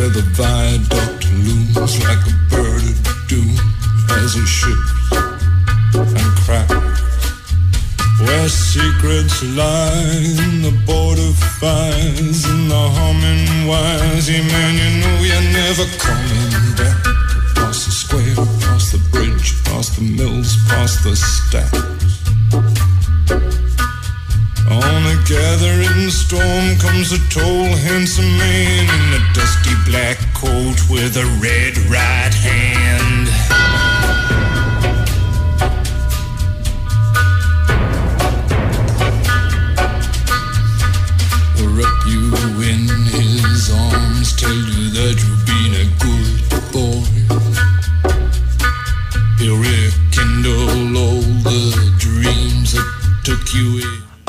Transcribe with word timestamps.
where 0.00 0.08
the 0.08 0.22
viaduct 0.32 1.28
looms 1.44 2.00
like 2.08 2.24
a 2.24 2.34
bird 2.48 2.82
of 2.88 3.28
doom 3.28 3.52
as 4.16 4.34
it 4.34 4.48
ships 4.48 4.92
and 5.92 6.30
cracks. 6.40 6.72
Where 8.24 8.48
secrets 8.48 9.42
lie 9.42 10.24
in 10.46 10.62
the 10.62 10.72
border 10.86 11.32
fires 11.60 12.44
and 12.46 12.70
the 12.70 12.84
humming 12.96 13.68
wires. 13.68 14.26
Yeah, 14.26 14.40
man, 14.40 14.74
you 14.80 14.90
know 15.02 15.16
you're 15.20 15.48
never 15.52 15.84
coming 15.98 16.76
back. 16.80 16.96
Past 17.54 17.84
the 17.84 17.92
square, 17.92 18.36
past 18.64 18.92
the 18.92 19.00
bridge, 19.12 19.62
past 19.64 19.96
the 19.96 20.02
mills, 20.02 20.56
past 20.66 21.04
the 21.04 21.14
stacks. 21.14 22.09
On 24.70 25.04
a 25.04 25.16
gathering 25.26 26.10
storm 26.10 26.78
comes 26.78 27.10
a 27.10 27.18
tall, 27.28 27.66
handsome 27.82 28.38
man 28.38 28.84
in 28.84 29.20
a 29.20 29.34
dusty 29.34 29.74
black 29.84 30.16
coat 30.32 30.78
with 30.88 31.16
a 31.16 31.26
red 31.42 31.76
right 31.90 32.32
hand. 32.32 33.26
Wrap 41.76 42.06
you 42.06 42.30
in 42.62 42.86
his 43.10 43.70
arms, 43.74 44.36
tell 44.36 44.54
you 44.54 44.90
that 44.90 45.16
you've 45.18 45.46
been 45.46 45.74
a 45.82 45.86
good 45.98 46.19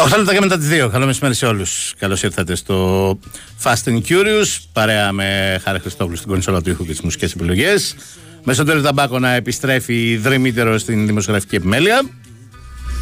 8 0.03 0.17
λεπτά 0.17 0.33
και 0.33 0.39
μετά 0.39 0.57
τις 0.57 0.67
2. 0.67 0.89
Καλό 0.91 1.05
μεσημέρι 1.05 1.35
σε 1.35 1.45
όλους. 1.45 1.93
Καλώς 1.99 2.23
ήρθατε 2.23 2.55
στο 2.55 3.19
Fast 3.63 3.83
and 3.85 4.01
Curious. 4.09 4.57
Παρέα 4.73 5.11
με 5.11 5.59
Χάρη 5.63 5.79
Χριστόπουλου 5.79 6.17
στην 6.17 6.29
κονσόλα 6.29 6.61
του 6.61 6.69
ήχου 6.69 6.85
και 6.85 6.91
τις 6.91 7.01
μουσικές 7.01 7.33
επιλογές. 7.33 7.95
Μέσω 8.43 8.63
του 8.63 8.81
Ταμπάκο 8.81 9.20
να 9.20 9.34
επιστρέφει 9.34 10.17
δρυμύτερο 10.17 10.77
στην 10.77 11.05
δημοσιογραφική 11.05 11.55
επιμέλεια. 11.55 12.01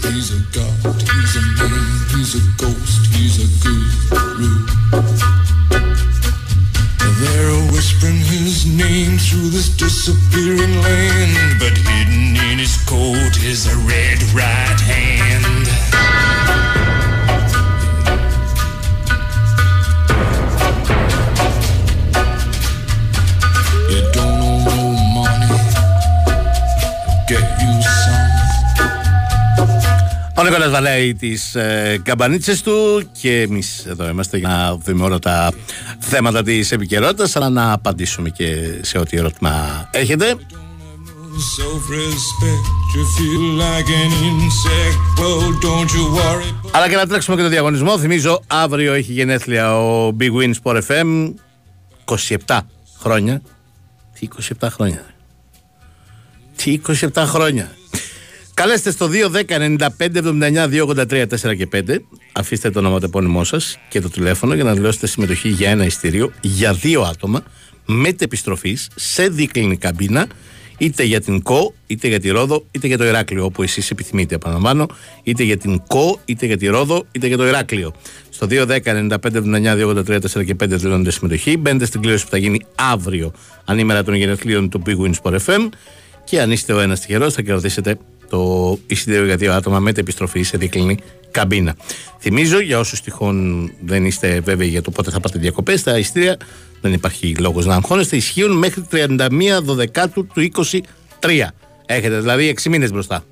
He's 0.01 0.31
a 0.37 0.39
god, 0.57 1.01
he's 1.11 1.35
a 1.41 1.43
man, 1.59 1.87
he's 2.13 2.33
a 2.39 2.43
ghost, 2.61 3.01
he's 3.15 3.35
a 3.45 3.47
guru. 3.63 4.53
They're 7.21 7.61
whispering 7.73 8.21
his 8.35 8.57
name 8.83 9.13
through 9.25 9.49
this 9.55 9.69
disappearing 9.83 10.75
land, 10.87 11.59
but 11.61 11.75
hidden 11.89 12.27
in 12.49 12.57
his 12.65 12.75
coat 12.91 13.33
is 13.51 13.59
a 13.73 13.75
red 13.93 14.19
right 14.41 14.79
hand. 14.93 15.58
Ο 30.49 30.51
Νίκολας 30.51 30.71
βαλάει 30.71 31.13
τις 31.13 31.55
ε, 31.55 31.99
καμπανίτσες 32.03 32.61
του 32.61 33.09
και 33.21 33.41
εμείς 33.41 33.85
εδώ 33.85 34.09
είμαστε 34.09 34.37
για 34.37 34.47
να 34.47 34.75
δούμε 34.77 35.03
όλα 35.03 35.19
τα 35.19 35.51
θέματα 35.99 36.43
της 36.43 36.71
επικαιρότητας 36.71 37.35
αλλά 37.35 37.49
να 37.49 37.71
απαντήσουμε 37.71 38.29
και 38.29 38.55
σε 38.81 38.97
ό,τι 38.97 39.17
ερώτημα 39.17 39.87
έχετε. 39.91 40.35
Self-respect, 41.57 42.65
you 42.93 43.03
feel 43.17 43.43
like 43.63 43.89
an 44.01 44.11
insect. 44.29 44.97
Well, 45.19 45.51
don't 45.65 45.91
you 45.97 46.05
worry. 46.17 46.69
Αλλά 46.71 46.89
και 46.89 46.95
να 46.95 47.07
τρέξουμε 47.07 47.35
και 47.35 47.41
το 47.41 47.49
διαγωνισμό. 47.49 47.97
Θυμίζω, 47.97 48.41
αύριο 48.47 48.93
έχει 48.93 49.11
γενέθλια 49.11 49.77
ο 49.77 50.15
Big 50.19 50.31
Win 50.41 50.51
Sport 50.63 50.81
FM. 50.87 51.33
27 52.45 52.59
χρόνια. 52.99 53.41
Τι 54.19 54.27
27 54.59 54.67
χρόνια. 54.69 55.03
ρε. 55.07 55.13
Τι 56.55 56.81
27 57.13 57.23
χρόνια. 57.25 57.71
Καλέστε 58.59 58.91
στο 58.91 59.09
210-95-79-283-4 59.47 61.55
και 61.57 61.67
5. 61.73 61.79
Αφήστε 62.33 62.69
το 62.69 62.79
ονοματεπώνυμό 62.79 63.43
σας 63.43 63.79
και 63.89 64.01
το 64.01 64.09
τηλέφωνο 64.09 64.53
για 64.53 64.63
να 64.63 64.73
δηλώσετε 64.73 65.07
συμμετοχή 65.07 65.49
για 65.49 65.69
ένα 65.69 65.85
ειστήριο 65.85 66.31
για 66.41 66.73
δύο 66.73 67.01
άτομα 67.01 67.43
μετεπιστροφή 67.85 68.77
σε 68.95 69.27
δίκλινη 69.27 69.77
καμπίνα 69.77 70.27
είτε 70.77 71.03
για 71.03 71.21
την 71.21 71.41
ΚΟ, 71.41 71.73
είτε 71.87 72.07
για 72.07 72.19
τη 72.19 72.29
Ρόδο, 72.29 72.65
είτε 72.71 72.87
για 72.87 72.97
το 72.97 73.05
Ηράκλειο, 73.05 73.45
όπου 73.45 73.63
εσείς 73.63 73.91
επιθυμείτε, 73.91 74.35
επαναλαμβάνω, 74.35 74.85
είτε 75.23 75.43
για 75.43 75.57
την 75.57 75.81
ΚΟ, 75.87 76.19
είτε 76.25 76.45
για 76.45 76.57
τη 76.57 76.67
Ρόδο, 76.67 77.05
είτε 77.11 77.27
για 77.27 77.37
το 77.37 77.47
Ηράκλειο. 77.47 77.93
Στο 78.29 78.47
210-95-79-283-4 78.49 80.45
και 80.45 80.55
5 80.63 80.67
δηλώνετε 80.67 81.11
συμμετοχή. 81.11 81.57
Μπαίνετε 81.57 81.85
στην 81.85 82.01
κλήρωση 82.01 82.23
που 82.23 82.29
θα 82.29 82.37
γίνει 82.37 82.65
αύριο, 82.75 83.31
ανήμερα 83.65 84.03
των 84.03 84.13
γενεθλίων 84.13 84.69
του 84.69 84.81
Big 84.85 84.97
Win 84.97 85.11
Sport 85.21 85.37
FM. 85.45 85.69
Και 86.23 86.41
αν 86.41 86.51
είστε 86.51 86.73
ο 86.73 86.79
ένας 86.79 86.99
τυχερός, 86.99 87.33
θα 87.33 87.41
κερδίσετε 87.41 87.97
το 88.29 88.77
εισιτήριο 88.87 89.25
για 89.25 89.35
δύο 89.35 89.53
άτομα 89.53 89.79
με 89.79 89.91
επιστροφή 89.95 90.43
σε 90.43 90.57
δίκλινη 90.57 90.97
καμπίνα. 91.31 91.75
Θυμίζω 92.19 92.59
για 92.59 92.79
όσους 92.79 93.01
τυχόν 93.01 93.69
δεν 93.81 94.05
είστε 94.05 94.39
βέβαιοι 94.39 94.67
για 94.67 94.81
το 94.81 94.91
πότε 94.91 95.11
θα 95.11 95.19
πάτε 95.19 95.39
διακοπές, 95.39 95.83
τα 95.83 95.97
εισιτήρια 95.97 96.37
δεν 96.81 96.93
υπάρχει 96.93 97.35
λόγος 97.35 97.65
να 97.65 97.75
αγχώνεστε. 97.75 98.15
Ισχύουν 98.15 98.57
μέχρι 98.57 98.87
31 98.91 99.61
Δεκάτου 99.61 100.27
του 100.27 100.51
23. 101.21 101.47
Έχετε 101.85 102.19
δηλαδή 102.19 102.55
6 102.61 102.69
μήνες 102.69 102.91
μπροστά. 102.91 103.23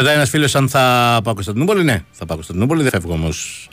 Ρωτάει 0.00 0.14
ένας 0.14 0.30
φίλος 0.30 0.54
αν 0.54 0.68
θα 0.68 0.80
πάω 1.24 1.34
Κωνσταντινούπολη. 1.34 1.84
Ναι, 1.84 2.04
θα 2.10 2.26
πάω 2.26 2.36
Κωνσταντινούπολη. 2.36 2.82
Δεν 2.82 2.90
φεύγω 2.90 3.12
όμως. 3.12 3.68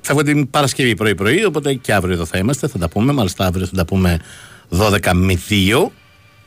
Φεύγω 0.00 0.22
την 0.22 0.50
Παρασκευή 0.50 0.94
πρωί-πρωί, 0.94 1.44
οπότε 1.44 1.74
και 1.74 1.94
αύριο 1.94 2.14
εδώ 2.14 2.24
θα 2.24 2.38
είμαστε. 2.38 2.68
Θα 2.68 2.78
τα 2.78 2.88
πούμε. 2.88 3.12
Μάλιστα, 3.12 3.46
αύριο 3.46 3.66
θα 3.66 3.76
τα 3.76 3.84
πούμε 3.84 4.18
12 4.68 5.10
με 5.12 5.40
2 5.48 5.92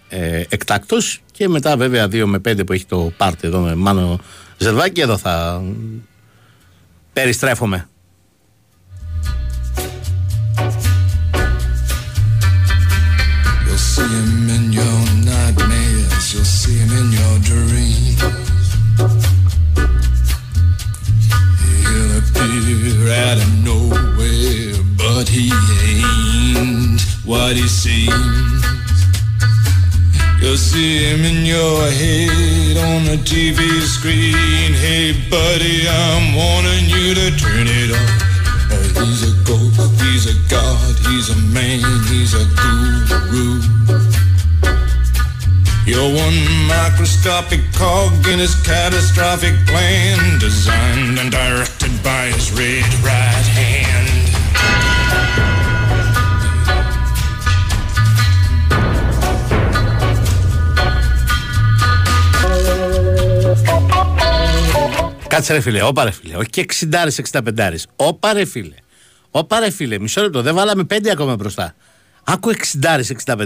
ε, 0.10 0.44
εκτάκτος. 0.50 1.22
Και 1.32 1.48
μετά, 1.48 1.78
βέβαια, 1.78 2.08
2 2.08 2.26
με 2.26 2.38
5 2.38 2.66
που 2.66 2.74
έχει 2.74 2.86
το 2.86 3.12
πάρτι 3.18 3.48
εδώ 3.48 3.60
με 3.60 3.76
Μάνο 3.76 4.20
Ζερβάκη. 4.58 5.02
Εδώ 5.02 5.18
θα 5.18 5.64
περιστρέφομαι. 7.14 7.88
You'll 13.66 13.78
see 13.78 14.08
him 14.18 14.50
in 14.56 14.66
your 14.80 15.00
nightmares, 15.30 16.34
you'll 16.34 16.44
see 16.60 16.78
him 16.82 16.92
in 17.00 17.08
your 17.20 17.36
dreams. 17.50 18.45
Out 23.10 23.38
of 23.38 23.64
nowhere, 23.64 24.74
but 24.98 25.28
he 25.28 25.52
ain't 25.86 27.02
what 27.26 27.56
he 27.56 27.68
seems. 27.68 28.66
You'll 30.42 30.58
see 30.58 31.10
him 31.10 31.26
in 31.26 31.46
your 31.46 31.82
head 31.90 32.78
on 32.78 33.06
the 33.06 33.18
TV 33.24 33.82
screen. 33.82 34.74
Hey, 34.74 35.14
buddy, 35.30 35.88
I'm 35.88 36.36
warning 36.36 36.86
you 36.86 37.14
to 37.16 37.32
turn 37.38 37.68
it 37.68 37.92
off. 37.94 38.26
Uh, 38.72 39.06
he's 39.06 39.24
a 39.24 39.34
ghost, 39.44 40.02
he's 40.02 40.26
a 40.30 40.50
god, 40.50 40.96
he's 41.08 41.30
a 41.30 41.38
man, 41.54 41.82
he's 42.10 42.34
a 42.34 42.46
guru. 42.56 44.15
You're 45.88 46.12
one 46.26 46.40
microscopic 46.66 47.62
cog 47.78 48.26
in 48.34 48.40
his 48.40 48.56
catastrophic 48.70 49.56
plan, 49.68 50.40
designed 50.40 51.20
and 51.22 51.30
directed 51.30 51.94
by 52.02 52.24
his 52.36 52.52
red 52.52 52.90
right 53.04 53.48
hand. 53.60 54.26
Κάτσε 65.28 65.54
ρε 65.54 65.60
φίλε, 65.62 65.82
όπα 65.84 66.04
ρε 66.04 66.12
φίλε, 66.12 66.36
όχι 66.36 66.50
και 66.50 66.66
60 66.92 67.08
65 67.32 67.76
Όπα 67.96 68.34
ρε 68.34 68.46
φίλε, 68.46 68.76
όπα 69.32 69.60
ρε 69.60 69.70
φίλε, 69.70 70.00
μισό 70.00 70.22
λεπτό, 70.22 70.42
δεν 70.42 70.56
βάλαμε 70.56 70.84
5 70.90 71.08
ακόμα 71.12 71.36
μπροστά. 71.36 71.76
Άκου 72.28 72.52
60 72.82 73.00
65 73.26 73.38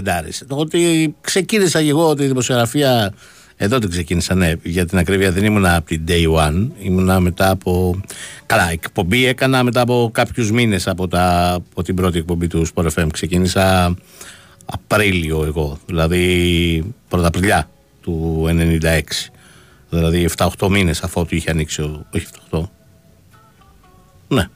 Ότι 0.48 1.14
ξεκίνησα 1.20 1.82
και 1.82 1.88
εγώ 1.88 2.14
τη 2.14 2.26
δημοσιογραφία. 2.26 3.12
Εδώ 3.56 3.78
την 3.78 3.90
ξεκίνησα, 3.90 4.34
ναι. 4.34 4.52
Για 4.62 4.86
την 4.86 4.98
ακρίβεια 4.98 5.32
δεν 5.32 5.44
ήμουνα 5.44 5.76
από 5.76 5.86
την 5.86 6.04
day 6.08 6.34
one. 6.34 6.68
Ήμουνα 6.78 7.20
μετά 7.20 7.50
από. 7.50 8.00
Καλά, 8.46 8.70
εκπομπή 8.70 9.26
έκανα 9.26 9.62
μετά 9.62 9.80
από 9.80 10.10
κάποιους 10.12 10.50
μήνες 10.50 10.88
από, 10.88 11.08
τα... 11.08 11.52
από 11.52 11.82
την 11.82 11.94
πρώτη 11.94 12.18
εκπομπή 12.18 12.46
του 12.46 12.66
Sport 12.74 12.86
FM. 12.94 13.06
Ξεκίνησα 13.12 13.96
Απρίλιο 14.64 15.44
εγώ. 15.44 15.78
Δηλαδή 15.86 16.94
πρωταπριλιά 17.08 17.70
του 18.00 18.44
96. 18.48 19.00
Δηλαδή 19.90 20.28
7-8 20.36 20.68
μήνες 20.68 21.02
αφού 21.02 21.26
του 21.26 21.34
είχε 21.34 21.50
ανοίξει 21.50 21.82
ο. 21.82 22.06
Όχι 22.14 22.26
7-8. 22.50 22.62
Ναι. 24.28 24.48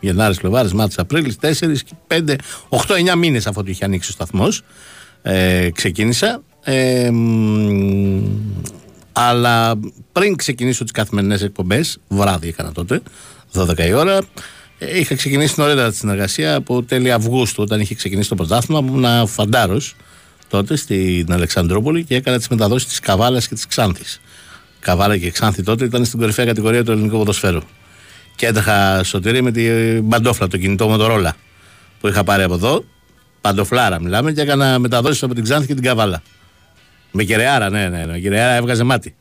Γενάρης, 0.00 0.38
Φλεβάρης, 0.38 0.72
Μάρτιο, 0.72 1.02
Απρίλης, 1.02 1.36
4, 1.36 1.82
5, 2.06 2.36
8, 2.68 2.94
9 2.94 3.16
μήνες 3.16 3.46
αφού 3.46 3.62
του 3.62 3.70
είχε 3.70 3.84
ανοίξει 3.84 4.10
ο 4.10 4.12
σταθμός. 4.12 4.62
Ε, 5.22 5.70
ξεκίνησα. 5.70 6.42
Ε, 6.64 7.10
αλλά 9.12 9.74
πριν 10.12 10.36
ξεκινήσω 10.36 10.82
τις 10.82 10.92
καθημερινές 10.92 11.42
εκπομπές, 11.42 11.98
βράδυ 12.08 12.48
έκανα 12.48 12.72
τότε, 12.72 13.02
12 13.52 13.86
η 13.86 13.92
ώρα, 13.92 14.20
ε, 14.78 14.98
είχα 14.98 15.14
ξεκινήσει 15.14 15.54
νωρίτερα 15.56 15.90
τη 15.90 15.96
συνεργασία 15.96 16.54
από 16.54 16.82
τέλη 16.82 17.12
Αυγούστου, 17.12 17.62
όταν 17.62 17.80
είχε 17.80 17.94
ξεκινήσει 17.94 18.28
το 18.28 18.34
πρωτάθλημα. 18.34 18.80
Ήμουν 18.80 19.26
φαντάρος 19.26 19.96
τότε 20.48 20.76
στην 20.76 21.32
Αλεξανδρούπολη 21.32 22.04
και 22.04 22.14
έκανα 22.14 22.38
τις 22.38 22.48
μεταδόσεις 22.48 22.88
της 22.88 23.00
Καβάλας 23.00 23.48
και 23.48 23.54
της 23.54 23.66
Ξάνθης. 23.66 24.20
Καβάλα 24.80 25.18
και 25.18 25.30
Ξάνθη 25.30 25.62
τότε 25.62 25.84
ήταν 25.84 26.04
στην 26.04 26.18
κορυφαία 26.18 26.44
κατηγορία 26.44 26.84
του 26.84 26.90
ελληνικού 26.90 27.16
ποδοσφαίρου. 27.16 27.60
Και 28.36 28.46
έτρεχα 28.46 29.04
σωτήρι 29.04 29.42
με 29.42 29.50
την 29.50 30.02
μπαντόφλα, 30.04 30.48
το 30.48 30.56
κινητό 30.56 30.88
με 30.88 30.96
το 30.96 31.06
ρόλα 31.06 31.36
που 32.00 32.08
είχα 32.08 32.24
πάρει 32.24 32.42
από 32.42 32.54
εδώ. 32.54 32.84
Παντοφλάρα 33.40 34.00
μιλάμε 34.00 34.32
και 34.32 34.40
έκανα 34.40 34.78
μεταδόσεις 34.78 35.22
από 35.22 35.34
την 35.34 35.44
Ξάνθη 35.44 35.66
και 35.66 35.74
την 35.74 35.82
Καβάλα. 35.82 36.22
Με 37.10 37.24
κεραιάρα, 37.24 37.70
ναι, 37.70 37.88
ναι, 37.88 37.98
ναι. 37.98 38.12
Με 38.12 38.18
κεραιάρα 38.18 38.52
έβγαζε 38.52 38.84
μάτι. 38.84 39.14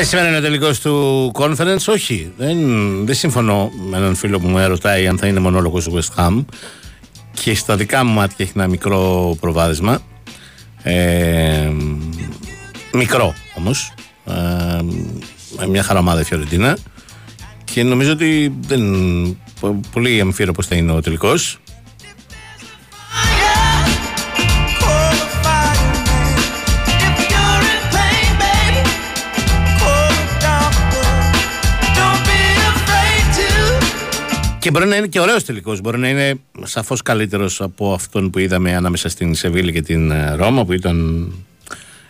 Ναι, 0.00 0.06
σήμερα 0.06 0.28
είναι 0.28 0.36
ο 0.36 0.40
τελικός 0.40 0.80
του 0.80 1.32
conference. 1.34 1.84
Όχι, 1.88 2.32
δεν, 2.36 2.58
δεν 3.06 3.14
συμφωνώ 3.14 3.70
με 3.90 3.96
έναν 3.96 4.14
φίλο 4.14 4.40
που 4.40 4.48
μου 4.48 4.58
ερωτάει 4.58 5.06
αν 5.06 5.18
θα 5.18 5.26
είναι 5.26 5.40
μονόλογος 5.40 5.84
του 5.84 5.98
West 5.98 6.20
Ham. 6.20 6.44
Και 7.32 7.54
στα 7.54 7.76
δικά 7.76 8.04
μου 8.04 8.12
μάτια 8.12 8.36
έχει 8.38 8.52
ένα 8.56 8.66
μικρό 8.66 9.36
προβάδισμα. 9.40 10.00
Ε, 10.82 11.70
μικρό 12.92 13.34
όμως. 13.54 13.92
Ε, 15.60 15.66
μια 15.66 15.82
χαραμάδα 15.82 16.24
Φιωρεντίνα. 16.24 16.78
Και 17.64 17.82
νομίζω 17.82 18.12
ότι 18.12 18.54
δεν. 18.60 18.82
Πολύ 19.92 20.20
αμφίρω 20.20 20.52
πώς 20.52 20.66
θα 20.66 20.74
είναι 20.74 20.92
ο 20.92 21.00
τελικός. 21.00 21.60
Και 34.60 34.70
μπορεί 34.70 34.86
να 34.86 34.96
είναι 34.96 35.06
και 35.06 35.20
ωραίος 35.20 35.44
τελικός. 35.44 35.80
Μπορεί 35.80 35.98
να 35.98 36.08
είναι 36.08 36.40
σαφώς 36.62 37.02
καλύτερος 37.02 37.60
από 37.60 37.92
αυτόν 37.92 38.30
που 38.30 38.38
είδαμε 38.38 38.74
ανάμεσα 38.74 39.08
στην 39.08 39.34
Σεβίλη 39.34 39.72
και 39.72 39.82
την 39.82 40.10
ε, 40.10 40.34
Ρώμα, 40.34 40.64
που 40.64 40.72
ήταν. 40.72 41.28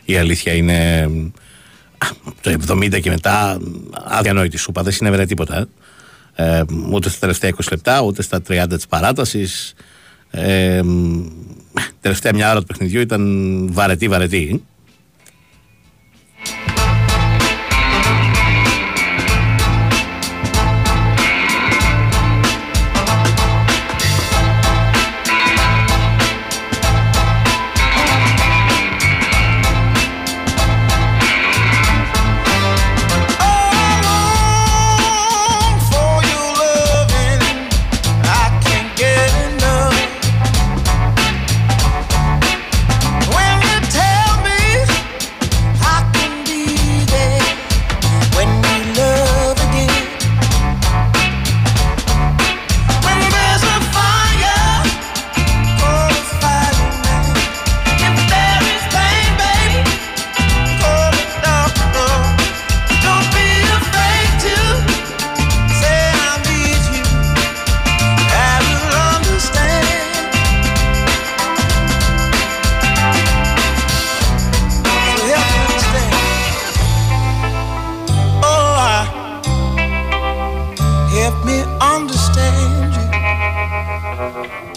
Η 0.04 0.16
αλήθεια 0.16 0.52
είναι. 0.52 1.10
Το 2.40 2.56
70 2.68 3.00
και 3.00 3.10
μετά 3.10 3.58
αδιανόητη 3.92 4.56
σούπα. 4.56 4.82
Δεν 4.82 4.92
συνέβαινε 4.92 5.26
τίποτα. 5.26 5.68
Ε, 6.34 6.62
ούτε 6.90 7.08
στα 7.08 7.18
τελευταία 7.18 7.50
20 7.50 7.58
λεπτά, 7.70 8.00
ούτε 8.00 8.22
στα 8.22 8.42
30 8.48 8.64
της 8.68 8.86
παράτασης. 8.86 9.74
Ε, 10.30 10.80
τελευταία 12.00 12.34
μια 12.34 12.50
ώρα 12.50 12.60
του 12.60 12.66
παιχνιδιού 12.66 13.00
ήταν 13.00 13.66
βαρετή, 13.72 14.08
βαρετή. 14.08 14.64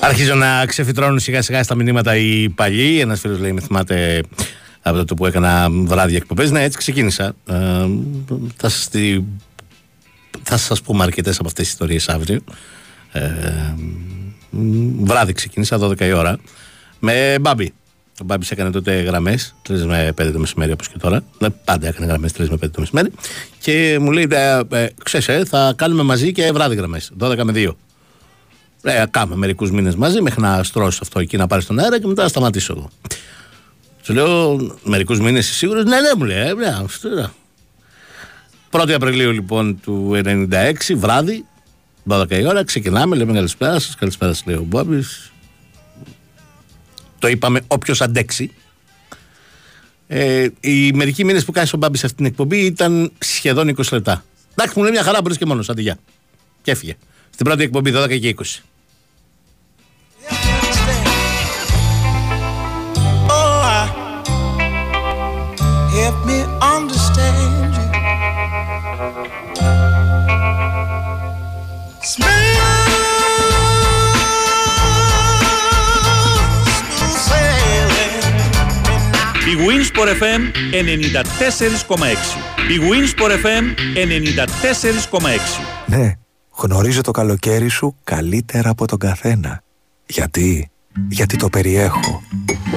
Αρχίζω 0.04 0.36
να 0.36 0.66
ξεφυτρώνουν 0.66 1.20
σιγά 1.20 1.42
σιγά 1.42 1.64
στα 1.64 1.76
μηνύματα 1.76 2.16
οι 2.16 2.50
παλιοί. 2.50 2.98
Ένας 3.02 3.20
φίλος 3.20 3.40
λέει: 3.40 3.52
Με 3.52 3.62
θυμάται 3.62 4.24
από 4.82 5.06
το 5.06 5.14
που 5.14 5.26
έκανα 5.26 5.70
βράδυ 5.70 6.16
εκπομπές. 6.16 6.52
Ναι, 6.52 6.64
έτσι 6.64 6.78
ξεκίνησα. 6.78 7.36
Ε, 7.46 7.54
θα, 8.56 8.70
σας, 8.70 8.90
θα 10.44 10.58
σας 10.58 10.82
πούμε 10.82 11.04
αρκετές 11.04 11.40
από 11.40 11.48
αυτές 11.48 11.64
τις 11.64 11.74
ιστορίες 11.74 12.10
αύριο. 12.10 12.40
Ε, 13.12 13.30
βράδυ 15.00 15.34
ξεκίνησα, 15.34 15.78
12 15.78 16.02
η 16.06 16.12
ώρα. 16.12 16.38
Με 17.00 17.38
Μπάμπη. 17.42 17.74
Ο 18.22 18.24
Μπάμπης 18.26 18.52
έκανε 18.52 18.72
τότε 18.72 19.02
γραμμές, 19.02 19.56
3 19.70 19.86
με 19.86 20.14
5 20.18 20.32
το 20.32 20.40
μεσημέρι 20.40 20.72
όπως 20.72 20.88
και 20.88 20.98
τώρα. 20.98 21.24
Ναι, 21.40 21.50
πάντα 21.50 21.88
έκανε 21.88 22.06
γραμμές 22.06 22.32
3 22.38 22.48
με 22.50 22.56
5 22.56 22.70
το 22.72 22.80
μεσημέρι. 22.80 23.12
Και 23.60 23.98
μου 24.02 24.12
λέει: 24.12 24.28
ε, 24.30 24.60
ε, 24.72 24.88
Ξέρεις, 25.04 25.28
ε, 25.28 25.46
θα 25.46 25.74
κάνουμε 25.76 26.04
μαζί 26.04 26.32
και 26.32 26.52
βράδυ 26.52 26.76
γραμμές, 26.76 27.12
12 27.20 27.44
με 27.44 27.52
2. 27.56 27.76
Ε, 28.86 29.04
κάμε 29.12 29.36
μερικούς 29.36 29.72
μήνες 29.72 29.96
μαζί 29.96 30.22
μέχρι 30.22 30.42
να 30.42 30.63
στρώσεις 30.63 31.02
αυτό 31.02 31.20
εκεί 31.20 31.38
να 31.38 31.48
πάρεις 31.48 31.66
τον 31.66 31.80
αέρα 31.80 32.00
και 32.00 32.08
μετά 32.08 32.22
να 32.24 32.28
σταματήσω 32.28 32.74
εγώ. 32.78 32.90
Του 34.04 34.13
λέω 34.13 34.58
μερικούς 34.84 35.20
μήνες 35.20 35.46
σίγουρος; 35.46 35.84
Ναι, 35.84 36.02
ναι, 36.02 36.10
μου 36.18 36.24
λέει. 36.24 36.38
Ε, 36.38 36.54
ναι, 36.54 36.68
αυτό, 36.68 37.10
ναι. 37.10 37.25
1η 38.72 38.92
Απριλίου 38.92 39.32
λοιπόν 39.32 39.80
του 39.82 40.22
96 40.25 40.74
βράδυ, 40.96 41.46
12 42.10 42.32
η 42.32 42.46
ώρα, 42.46 42.63
ξεκινάμε, 42.63 43.16
λέμε 43.16 43.34
καλησπέρα 43.34 43.80
σας. 43.80 43.96
Καλησπέρα 43.96 44.34
σας, 44.34 44.46
λέει 44.46 44.56
ο 44.56 44.63
Μπόμπης. 44.63 45.32
Το 47.20 47.28
είπαμε 47.28 47.62
όποιος 47.68 48.02
αντέξει. 48.02 48.52
Ε, 50.08 50.48
οι 50.60 50.92
μερικοί 50.94 51.25
μήνες 51.25 51.46
που 51.46 51.52
κάνει 51.52 51.70
ο 51.74 51.78
Μπάμπη 51.78 51.98
σε 51.98 52.06
αυτή 52.06 52.18
την 52.18 52.25
εκπομπή 52.25 52.58
ήταν 52.58 53.12
σχεδόν 53.20 53.75
20 53.75 53.92
λεπτά. 53.92 54.24
Εντάξει, 54.52 54.74
μου 54.78 54.84
λέει 54.84 54.92
μια 54.92 55.04
χαρά 55.04 55.22
μπορείς 55.22 55.38
και 55.38 55.46
μόνος, 55.46 55.70
αντιγεια. 55.70 55.98
Και 56.62 56.72
έφυγε. 56.72 56.96
Στην 57.30 57.46
πρώτη 57.46 57.63
εκπομπή 57.63 57.92
12 57.96 58.20
και 58.20 58.36
20. 58.38 58.63
help 66.04 66.20
me 66.26 66.40
understand 66.76 67.74
you. 67.76 67.84
for 79.96 80.08
FM 80.22 80.42
94,6 80.72 82.06
Η 82.70 82.78
for 83.18 83.32
FM 83.44 83.66
94,6 85.20 85.28
Ναι, 85.86 86.14
γνωρίζω 86.56 87.02
το 87.02 87.12
καλοκαίρι 87.12 87.70
σου 87.70 87.96
καλύτερα 88.04 88.70
από 88.70 88.88
τον 88.88 88.98
καθένα. 88.98 89.64
Γιατί, 90.06 90.72
γιατί 91.10 91.38
το 91.38 91.50
περιέχω. 91.50 92.22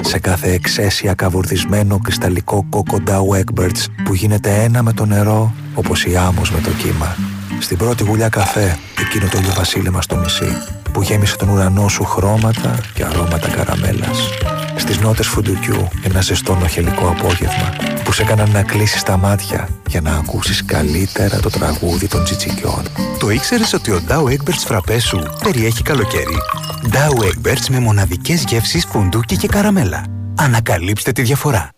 Σε 0.06 0.18
κάθε 0.18 0.52
εξαίσια 0.52 1.14
καβουρδισμένο 1.14 1.98
κρυσταλλικό 1.98 2.66
κόκο 2.68 2.98
Dow 3.06 3.40
Egberts 3.40 3.84
που 4.04 4.14
γίνεται 4.14 4.62
ένα 4.62 4.82
με 4.82 4.92
το 4.92 5.06
νερό 5.06 5.52
όπως 5.75 6.04
η 6.04 6.16
άμμος 6.16 6.50
με 6.50 6.60
το 6.60 6.70
κύμα. 6.70 7.16
Στην 7.60 7.76
πρώτη 7.76 8.04
γουλιά 8.04 8.28
καφέ, 8.28 8.78
εκείνο 9.00 9.28
το 9.28 9.38
βασίλεμα 9.56 10.02
στο 10.02 10.16
μισή 10.16 10.48
που 10.92 11.02
γέμισε 11.02 11.36
τον 11.36 11.48
ουρανό 11.48 11.88
σου 11.88 12.04
χρώματα 12.04 12.78
και 12.94 13.04
αρώματα 13.04 13.48
καραμέλας. 13.48 14.18
Στις 14.76 14.98
νότες 14.98 15.26
φουντουκιού 15.26 15.88
ένα 16.02 16.20
ζεστό 16.20 16.54
νοχελικό 16.54 17.08
απόγευμα 17.08 17.72
που 18.04 18.12
σε 18.12 18.22
έκαναν 18.22 18.50
να 18.50 18.62
κλείσεις 18.62 19.02
τα 19.02 19.16
μάτια 19.16 19.68
για 19.88 20.00
να 20.00 20.10
ακούσεις 20.16 20.64
καλύτερα 20.64 21.40
το 21.40 21.50
τραγούδι 21.50 22.08
των 22.08 22.25
τσιτσικιών. 22.25 22.82
Το 23.18 23.30
ήξερες 23.30 23.72
ότι 23.72 23.90
ο 23.90 24.00
Dow 24.08 24.25
Egberts 24.25 24.64
φραπές 24.66 25.04
σου 25.04 25.22
περιέχει 25.42 25.82
καλοκαίρι; 25.82 26.36
Dow 26.90 27.24
Egberts 27.24 27.68
με 27.70 27.80
μοναδικές 27.80 28.44
γεύσεις 28.48 28.84
φουντούκι 28.84 29.36
και 29.36 29.46
καραμέλα. 29.46 30.04
Ανακαλύψτε 30.38 31.12
τη 31.12 31.22
διαφορά. 31.22 31.68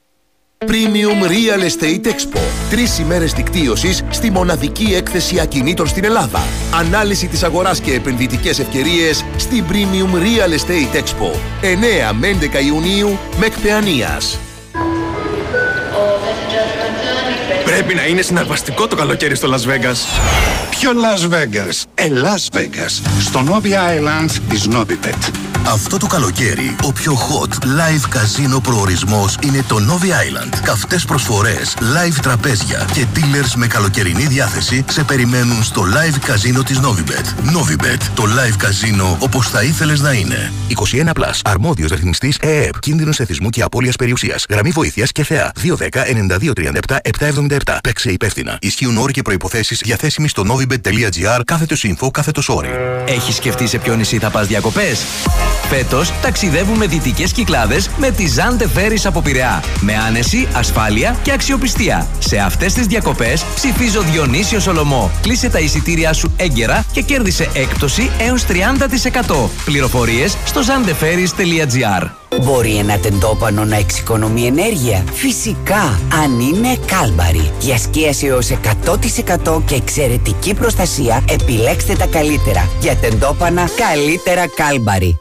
Premium 0.66 1.26
Real 1.26 1.62
Estate 1.62 2.06
Expo. 2.06 2.40
Τρεις 2.70 2.98
ημέρες 2.98 3.32
δικτύωσης 3.32 4.02
στη 4.10 4.30
μοναδική 4.30 4.94
έκθεση 4.94 5.40
ακινήτων 5.40 5.86
στην 5.86 6.04
Ελλάδα. 6.04 6.42
Ανάλυση 6.74 7.26
της 7.26 7.42
αγοράς 7.42 7.80
και 7.80 7.92
επενδυτικές 7.92 8.58
ευκαιρίες 8.58 9.24
στη 9.36 9.64
Premium 9.68 10.14
Real 10.14 10.50
Estate 10.50 10.96
Expo. 10.96 11.34
9 12.10 12.12
με 12.12 12.28
11 12.28 12.60
Ιουνίου 12.60 13.18
με 13.38 13.48
Πρέπει 17.78 17.94
να 17.94 18.06
είναι 18.06 18.22
συναρπαστικό 18.22 18.86
το 18.86 18.96
καλοκαίρι 18.96 19.34
στο 19.34 19.48
Las 19.54 19.68
Vegas. 19.68 19.96
Ποιο 20.70 20.90
Las 20.90 21.34
Vegas? 21.34 21.84
Ε, 21.94 22.08
Las 22.08 22.58
Vegas. 22.58 23.02
Στο 23.20 23.44
Novi 23.46 23.66
Island 23.66 24.30
της 24.48 24.68
Novibet. 24.68 25.57
Αυτό 25.72 25.96
το 25.96 26.06
καλοκαίρι, 26.06 26.76
ο 26.82 26.92
πιο 26.92 27.12
hot 27.14 27.52
live 27.64 28.08
καζίνο 28.08 28.60
προορισμός 28.60 29.36
είναι 29.42 29.62
το 29.68 29.76
Novi 29.76 30.04
Island. 30.04 30.58
Καυτές 30.62 31.04
προσφορές, 31.04 31.76
live 31.80 32.18
τραπέζια 32.22 32.88
και 32.92 33.06
dealers 33.14 33.52
με 33.56 33.66
καλοκαιρινή 33.66 34.26
διάθεση 34.26 34.84
σε 34.90 35.04
περιμένουν 35.04 35.62
στο 35.62 35.82
live 35.82 36.18
καζίνο 36.24 36.62
της 36.62 36.80
Novibet. 36.80 37.56
Novibet, 37.56 38.00
το 38.14 38.22
live 38.22 38.56
καζίνο 38.58 39.16
όπως 39.20 39.48
θα 39.48 39.62
ήθελες 39.62 40.00
να 40.00 40.12
είναι. 40.12 40.52
21+, 40.68 41.12
plus, 41.12 41.40
αρμόδιος 41.44 41.90
ρυθμιστής 41.90 42.36
ΕΕΠ, 42.40 42.78
κίνδυνος 42.78 43.20
εθισμού 43.20 43.50
και 43.50 43.62
απώλειας 43.62 43.96
περιουσίας, 43.96 44.44
γραμμή 44.48 44.70
βοήθειας 44.70 45.12
και 45.12 45.24
θεά, 45.24 45.52
210-9237-777, 45.62 46.98
777. 47.02 47.78
Παίξε 47.82 48.10
υπεύθυνα. 48.10 48.58
Ισχύουν 48.60 48.96
όροι 48.96 49.12
και 49.12 49.22
προϋποθέσεις 49.22 49.80
διαθέσιμοι 49.84 50.28
στο 50.28 50.44
novibet.gr 50.48 51.40
κάθετος 51.44 51.84
info 51.88 52.10
κάθετος 52.10 52.48
όρι. 52.48 52.70
Έχεις 53.06 53.34
σκεφτεί 53.34 53.66
σε 53.66 53.78
ποιο 53.78 53.94
νησί 53.94 54.18
θα 54.18 54.30
πας 54.30 54.46
διακοπές; 54.46 55.04
Φέτος 55.68 56.12
ταξιδεύουμε 56.22 56.86
δυτικές 56.86 57.32
κυκλάδες 57.32 57.90
με 57.96 58.10
τη 58.10 58.26
Ζάντε 58.26 58.68
Φέρι 58.68 58.98
από 59.04 59.20
Πειραιά. 59.20 59.62
Με 59.80 59.94
άνεση, 59.96 60.48
ασφάλεια 60.52 61.16
και 61.22 61.32
αξιοπιστία. 61.32 62.06
Σε 62.18 62.38
αυτές 62.38 62.72
τις 62.72 62.86
διακοπές 62.86 63.44
ψηφίζω 63.54 64.00
Διονύσιο 64.00 64.60
Σολομό. 64.60 65.10
Κλείσε 65.22 65.48
τα 65.48 65.58
εισιτήριά 65.58 66.12
σου 66.12 66.32
έγκαιρα 66.36 66.84
και 66.92 67.02
κέρδισε 67.02 67.50
έκπτωση 67.54 68.10
έως 68.18 68.44
30%. 68.46 69.48
Πληροφορίες 69.64 70.36
στο 70.44 70.60
zandeferis.gr 70.60 72.08
Μπορεί 72.42 72.76
ένα 72.76 72.98
τεντόπανο 72.98 73.64
να 73.64 73.76
εξοικονομεί 73.76 74.46
ενέργεια; 74.46 75.04
Φυσικά, 75.12 76.00
αν 76.22 76.40
είναι 76.40 76.78
κάλμπαρη. 76.86 77.50
Για 77.60 77.78
σκίαση 77.78 78.26
έως 78.26 78.50
100% 78.50 79.62
και 79.64 79.74
εξαιρετική 79.74 80.54
προστασία, 80.54 81.24
επιλέξτε 81.28 81.94
τα 81.94 82.06
καλύτερα. 82.06 82.68
Για 82.80 82.96
τεντόπανα, 82.96 83.68
καλύτερα 83.76 84.46
κάλμπαρη. 84.48 85.20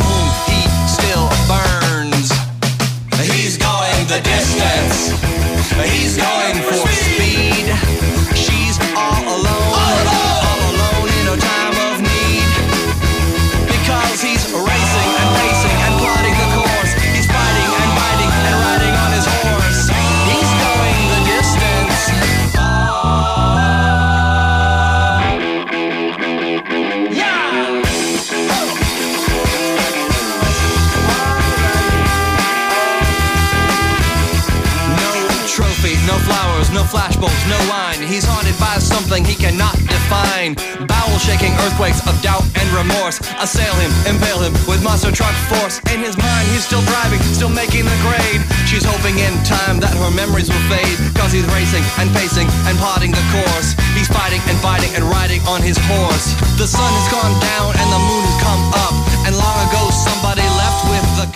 no 37.20 37.20
flashbulbs, 37.20 37.42
no 37.48 37.58
wine. 37.68 38.00
He's 38.00 38.24
haunted 38.24 38.56
by 38.58 38.78
something 38.78 39.24
he 39.24 39.34
cannot 39.34 39.76
define. 39.84 40.56
Bowel 40.88 41.18
shaking 41.18 41.52
earthquakes 41.64 42.00
of 42.08 42.16
doubt 42.22 42.44
and 42.56 42.66
remorse 42.72 43.20
assail 43.40 43.74
him, 43.76 43.92
impale 44.08 44.40
him 44.40 44.52
with 44.64 44.82
monster 44.82 45.12
truck 45.12 45.34
force. 45.52 45.78
In 45.92 46.00
his 46.00 46.16
mind, 46.16 46.44
he's 46.52 46.64
still 46.64 46.82
driving, 46.88 47.20
still 47.36 47.52
making 47.52 47.84
the 47.84 47.98
grade. 48.00 48.40
She's 48.64 48.84
hoping 48.84 49.18
in 49.18 49.32
time 49.44 49.76
that 49.84 49.92
her 49.92 50.10
memories 50.10 50.48
will 50.48 50.66
fade. 50.72 50.96
Cause 51.14 51.32
he's 51.32 51.46
racing 51.52 51.84
and 52.00 52.08
pacing 52.16 52.48
and 52.68 52.74
plotting 52.80 53.12
the 53.12 53.24
course. 53.34 53.76
He's 53.92 54.08
fighting 54.08 54.40
and 54.48 54.56
fighting 54.64 54.92
and 54.96 55.04
riding 55.04 55.40
on 55.44 55.60
his 55.60 55.76
horse. 55.90 56.32
The 56.56 56.66
sun 56.66 56.92
has 56.96 57.08
gone 57.12 57.34
down 57.52 57.76
and 57.76 57.88
the 57.92 58.00
moon 58.08 58.24
has 58.24 58.38
come 58.40 58.62
up. 58.84 58.94
And 59.28 59.32
long 59.36 59.58
ago, 59.68 59.82
somebody 59.92 60.46
left 60.56 60.80
with 60.88 61.06
the. 61.20 61.26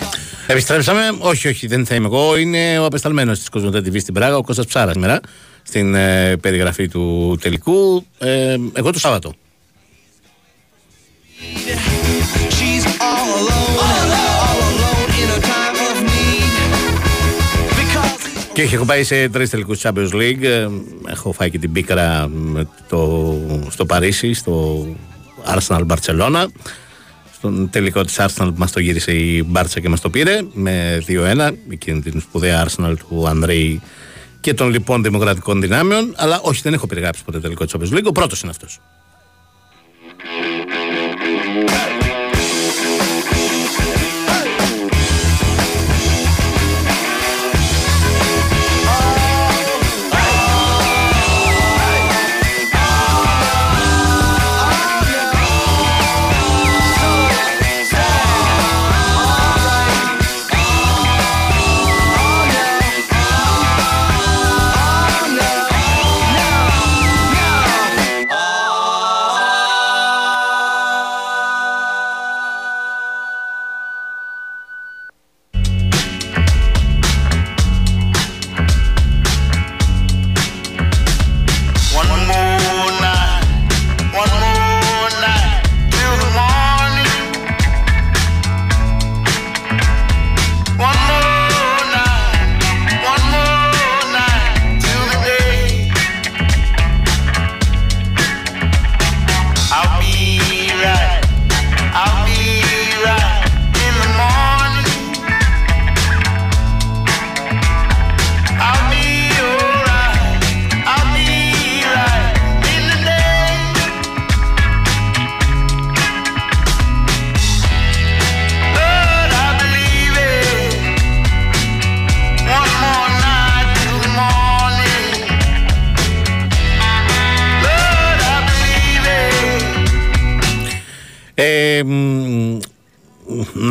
Επιστρέψαμε. 0.47 1.15
Όχι, 1.19 1.47
όχι, 1.47 1.67
δεν 1.67 1.85
θα 1.85 1.95
είμαι 1.95 2.05
εγώ. 2.05 2.37
Είναι 2.37 2.79
ο 2.79 2.85
απεσταλμένο 2.85 3.33
τη 3.33 3.49
Κοσμοτέ 3.51 3.79
TV 3.79 3.99
στην 3.99 4.13
Πράγα, 4.13 4.37
ο 4.37 4.41
Κώστα 4.41 4.65
Ψάρα 4.65 4.91
σήμερα, 4.91 5.19
Στην 5.66 5.94
ε, 5.94 6.36
περιγραφή 6.36 6.88
του 6.88 7.36
τελικού. 7.40 8.06
Ε, 8.18 8.56
εγώ 8.72 8.90
το 8.92 8.98
Σάββατο. 8.98 9.34
She's 12.58 12.86
all 13.08 13.28
alone, 13.40 14.10
all 14.46 14.60
alone 14.70 15.10
in 15.22 15.28
a 15.36 15.40
time 15.52 15.76
of 15.88 15.96
need. 16.10 16.54
Because 17.78 18.52
Και 18.52 18.62
έχω 18.62 18.84
πάει 18.84 19.04
σε 19.04 19.28
τρεις 19.28 19.50
τελικούς 19.50 19.80
Champions 19.82 20.12
League. 20.12 20.42
Ε, 20.42 20.68
Έχω 21.06 21.32
φάει 21.32 21.50
και 21.50 21.58
την 21.58 21.72
πίκρα 21.72 22.28
με 22.28 22.68
το, 22.88 23.34
στο 23.70 23.86
Παρίσι, 23.86 24.32
στο 24.34 24.86
Arsenal 25.56 25.86
Barcelona. 25.86 26.46
Στον 27.34 27.70
τελικό 27.70 28.04
της 28.04 28.16
Arsenal 28.18 28.46
που 28.46 28.54
μας 28.56 28.72
το 28.72 28.80
γύρισε 28.80 29.12
η 29.12 29.44
Μπάρτσα 29.46 29.80
και 29.80 29.88
μας 29.88 30.00
το 30.00 30.10
πήρε 30.10 30.40
με 30.52 31.02
2-1. 31.08 31.50
Εκείνη 31.70 32.00
την 32.00 32.20
σπουδαία 32.20 32.66
Arsenal 32.68 32.94
του 33.08 33.28
Ανδρέη 33.28 33.80
και 34.46 34.54
των 34.54 34.70
λοιπόν 34.70 35.02
δημοκρατικών 35.02 35.60
δυνάμεων. 35.60 36.12
Αλλά 36.16 36.40
όχι, 36.42 36.60
δεν 36.62 36.72
έχω 36.72 36.86
περιγράψει 36.86 37.24
ποτέ 37.24 37.40
τελικό 37.40 37.64
Champions 37.72 37.96
League. 37.96 38.04
Ο 38.04 38.12
πρώτος 38.12 38.40
είναι 38.40 38.50
αυτός. 38.50 38.80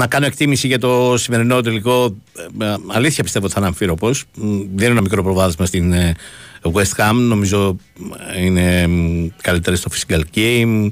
Να 0.06 0.12
κάνω 0.12 0.26
εκτίμηση 0.26 0.68
για 0.68 0.80
το 0.80 1.18
σημερινό 1.18 1.62
τελικό. 1.62 2.16
Ε, 2.62 2.74
αλήθεια 2.88 3.24
πιστεύω 3.24 3.46
ότι 3.46 3.54
θα 3.54 3.60
είναι 3.60 3.70
αμφίροπος. 3.70 4.24
Δεν 4.34 4.68
είναι 4.76 4.86
ένα 4.86 5.02
μικρό 5.02 5.24
προβάδισμα 5.24 5.66
στην 5.66 5.94
ε, 5.94 6.16
West 6.62 6.96
Ham. 6.98 7.14
Νομίζω 7.14 7.78
είναι 8.44 8.90
καλύτερη 9.42 9.76
στο 9.76 9.90
physical 9.94 10.22
game. 10.36 10.90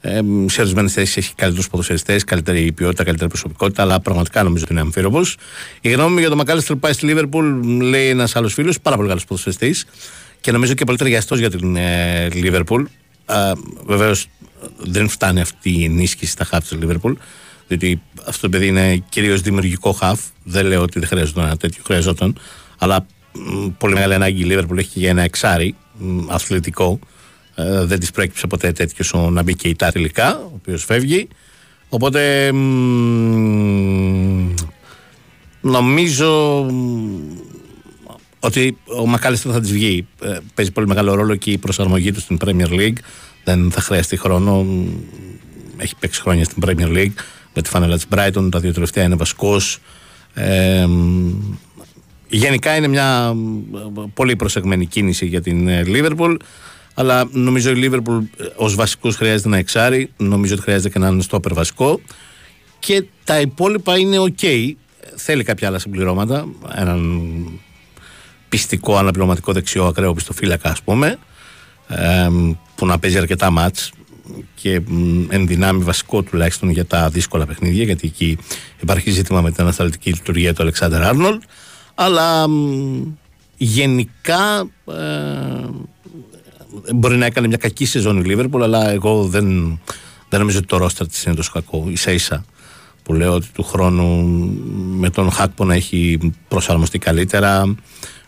Ε, 0.00 0.20
σε 0.46 0.60
ορισμένες 0.60 0.92
θέσεις 0.92 1.16
έχει 1.16 1.34
καλύτερους 1.34 1.68
ποδοσφαιριστές, 1.68 2.24
καλύτερη 2.24 2.72
ποιότητα, 2.72 3.04
καλύτερη 3.04 3.28
προσωπικότητα, 3.28 3.82
αλλά 3.82 4.00
πραγματικά 4.00 4.42
νομίζω 4.42 4.64
ότι 4.64 4.72
είναι 4.72 4.82
αμφίροπος. 4.82 5.36
Η 5.80 5.90
γνώμη 5.90 6.12
μου 6.12 6.18
για 6.18 6.28
το 6.28 6.36
Μακάλιστερ 6.36 6.76
πάει 6.76 6.92
στη 6.92 7.06
Λίβερπουλ, 7.06 7.46
λέει 7.82 8.08
ένας 8.08 8.36
άλλος 8.36 8.54
φίλος, 8.54 8.80
πάρα 8.80 8.96
πολύ 8.96 9.08
καλός 9.08 9.24
ποδοσφαιριστής 9.24 9.86
και 10.40 10.52
νομίζω 10.52 10.74
και 10.74 10.84
πολύ 10.84 10.98
ταιριαστός 10.98 11.38
για 11.38 11.50
την 11.50 11.76
Λίβερπουλ. 12.32 12.82
Ε, 13.26 13.52
Βεβαίως 13.86 14.28
δεν 14.76 15.08
φτάνει 15.08 15.40
αυτή 15.40 15.70
η 15.70 15.84
ενίσχυση 15.84 16.30
στα 16.30 16.44
χάφη 16.44 16.68
τη 16.68 16.74
Λίβερπουλ, 16.74 17.12
διότι 17.68 18.02
αυτό 18.26 18.40
το 18.40 18.48
παιδί 18.48 18.66
είναι 18.66 19.02
κυρίως 19.08 19.40
δημιουργικό 19.40 19.92
χαφ. 19.92 20.20
Δεν 20.44 20.66
λέω 20.66 20.82
ότι 20.82 20.98
δεν 20.98 21.08
χρειαζόταν 21.08 21.44
ένα 21.44 21.56
τέτοιο, 21.56 21.82
χρειαζόταν, 21.86 22.38
αλλά 22.78 23.06
πολύ 23.78 23.94
μεγάλη 23.94 24.14
ανάγκη 24.14 24.40
η 24.40 24.44
Λίβερπουλ 24.44 24.78
έχει 24.78 24.88
και 24.88 24.98
για 24.98 25.10
ένα 25.10 25.22
εξάρι 25.22 25.74
αθλητικό 26.28 26.98
ε, 27.58 27.84
δεν 27.84 28.00
της 28.00 28.10
προέκυψε 28.10 28.46
ποτέ 28.46 28.72
τέτοιος 28.72 29.12
ο 29.14 29.30
να 29.30 29.42
μπει 29.42 29.54
και 29.54 29.68
η 29.68 29.74
τελικά, 29.74 30.38
ο 30.38 30.50
οποίος 30.54 30.84
φεύγει. 30.84 31.28
Οπότε 31.88 32.52
νομίζω 35.60 36.66
ότι 38.40 38.78
ο 38.98 39.06
Μακάλιστερ 39.06 39.52
θα 39.54 39.60
της 39.60 39.72
βγει. 39.72 40.06
Ε, 40.22 40.38
παίζει 40.54 40.72
πολύ 40.72 40.86
μεγάλο 40.86 41.14
ρόλο 41.14 41.36
και 41.36 41.50
η 41.50 41.58
προσαρμογή 41.58 42.12
του 42.12 42.20
στην 42.20 42.38
Premier 42.44 42.68
League. 42.68 42.96
Δεν 43.44 43.70
θα 43.70 43.80
χρειαστεί 43.80 44.16
χρόνο. 44.16 44.66
Έχει 45.76 45.94
παίξει 45.96 46.20
χρόνια 46.20 46.44
στην 46.44 46.62
Premier 46.66 46.88
League 46.88 47.14
με 47.56 47.62
τη 47.62 47.68
φανέλα 47.68 47.94
της 47.94 48.06
Brighton. 48.14 48.48
Τα 48.50 48.60
δύο 48.60 48.72
τελευταία 48.72 49.04
είναι 49.04 49.14
βασικός. 49.14 49.78
Ε, 50.34 50.86
γενικά 52.28 52.76
είναι 52.76 52.88
μια 52.88 53.36
πολύ 54.14 54.36
προσεγμένη 54.36 54.86
κίνηση 54.86 55.26
για 55.26 55.40
την 55.40 55.68
Liverpool. 55.68 56.36
Αλλά 56.94 57.28
νομίζω 57.32 57.70
η 57.70 57.74
Λίβερπουλ 57.74 58.24
ως 58.56 58.74
βασικός 58.74 59.16
χρειάζεται 59.16 59.48
να 59.48 59.56
εξάρι. 59.56 60.10
Νομίζω 60.16 60.54
ότι 60.54 60.62
χρειάζεται 60.62 60.88
και 60.88 60.98
έναν 60.98 61.22
στόπερ 61.22 61.54
βασικό. 61.54 62.00
Και 62.78 63.04
τα 63.24 63.40
υπόλοιπα 63.40 63.98
είναι 63.98 64.18
οκ. 64.18 64.38
Θέλει 65.16 65.44
κάποια 65.44 65.68
άλλα 65.68 65.78
συμπληρώματα. 65.78 66.46
Έναν 66.74 67.30
πιστικό 68.48 68.96
αναπληρωματικό 68.96 69.52
δεξιό 69.52 69.84
ακραίο 69.84 70.14
πιστοφύλακα, 70.14 70.70
ας 70.70 70.82
πούμε. 70.82 71.18
Ε, 71.88 72.28
που 72.74 72.86
να 72.86 72.98
παίζει 72.98 73.18
αρκετά 73.18 73.50
μάτς 73.50 73.92
και 74.54 74.80
εν 75.28 75.46
δυνάμει 75.46 75.82
βασικό 75.82 76.22
τουλάχιστον 76.22 76.70
για 76.70 76.84
τα 76.84 77.08
δύσκολα 77.08 77.46
παιχνίδια, 77.46 77.84
γιατί 77.84 78.06
εκεί 78.06 78.38
υπάρχει 78.80 79.10
ζήτημα 79.10 79.40
με 79.40 79.50
την 79.50 79.62
ανασταλτική 79.62 80.10
λειτουργία 80.10 80.54
του 80.54 80.62
Αλεξάνδρ 80.62 81.02
Άρνολ. 81.02 81.38
Αλλά 81.94 82.46
γενικά 83.56 84.68
ε, 84.86 85.66
μπορεί 86.94 87.16
να 87.16 87.26
έκανε 87.26 87.46
μια 87.46 87.56
κακή 87.56 87.84
σεζόν 87.84 88.18
η 88.18 88.24
Λίβερπουλ, 88.24 88.62
αλλά 88.62 88.90
εγώ 88.90 89.24
δεν, 89.24 89.78
δεν 90.28 90.40
νομίζω 90.40 90.58
ότι 90.58 90.66
το 90.66 90.76
ρόστερ 90.76 91.06
της 91.06 91.24
είναι 91.24 91.34
τόσο 91.34 91.50
κακό. 91.52 91.90
σα 91.94 92.12
ίσα 92.12 92.44
που 93.02 93.12
λέω 93.12 93.34
ότι 93.34 93.46
του 93.52 93.62
χρόνου 93.62 94.24
με 94.96 95.10
τον 95.10 95.30
Χάκπο 95.30 95.64
να 95.64 95.74
έχει 95.74 96.18
προσαρμοστεί 96.48 96.98
καλύτερα, 96.98 97.74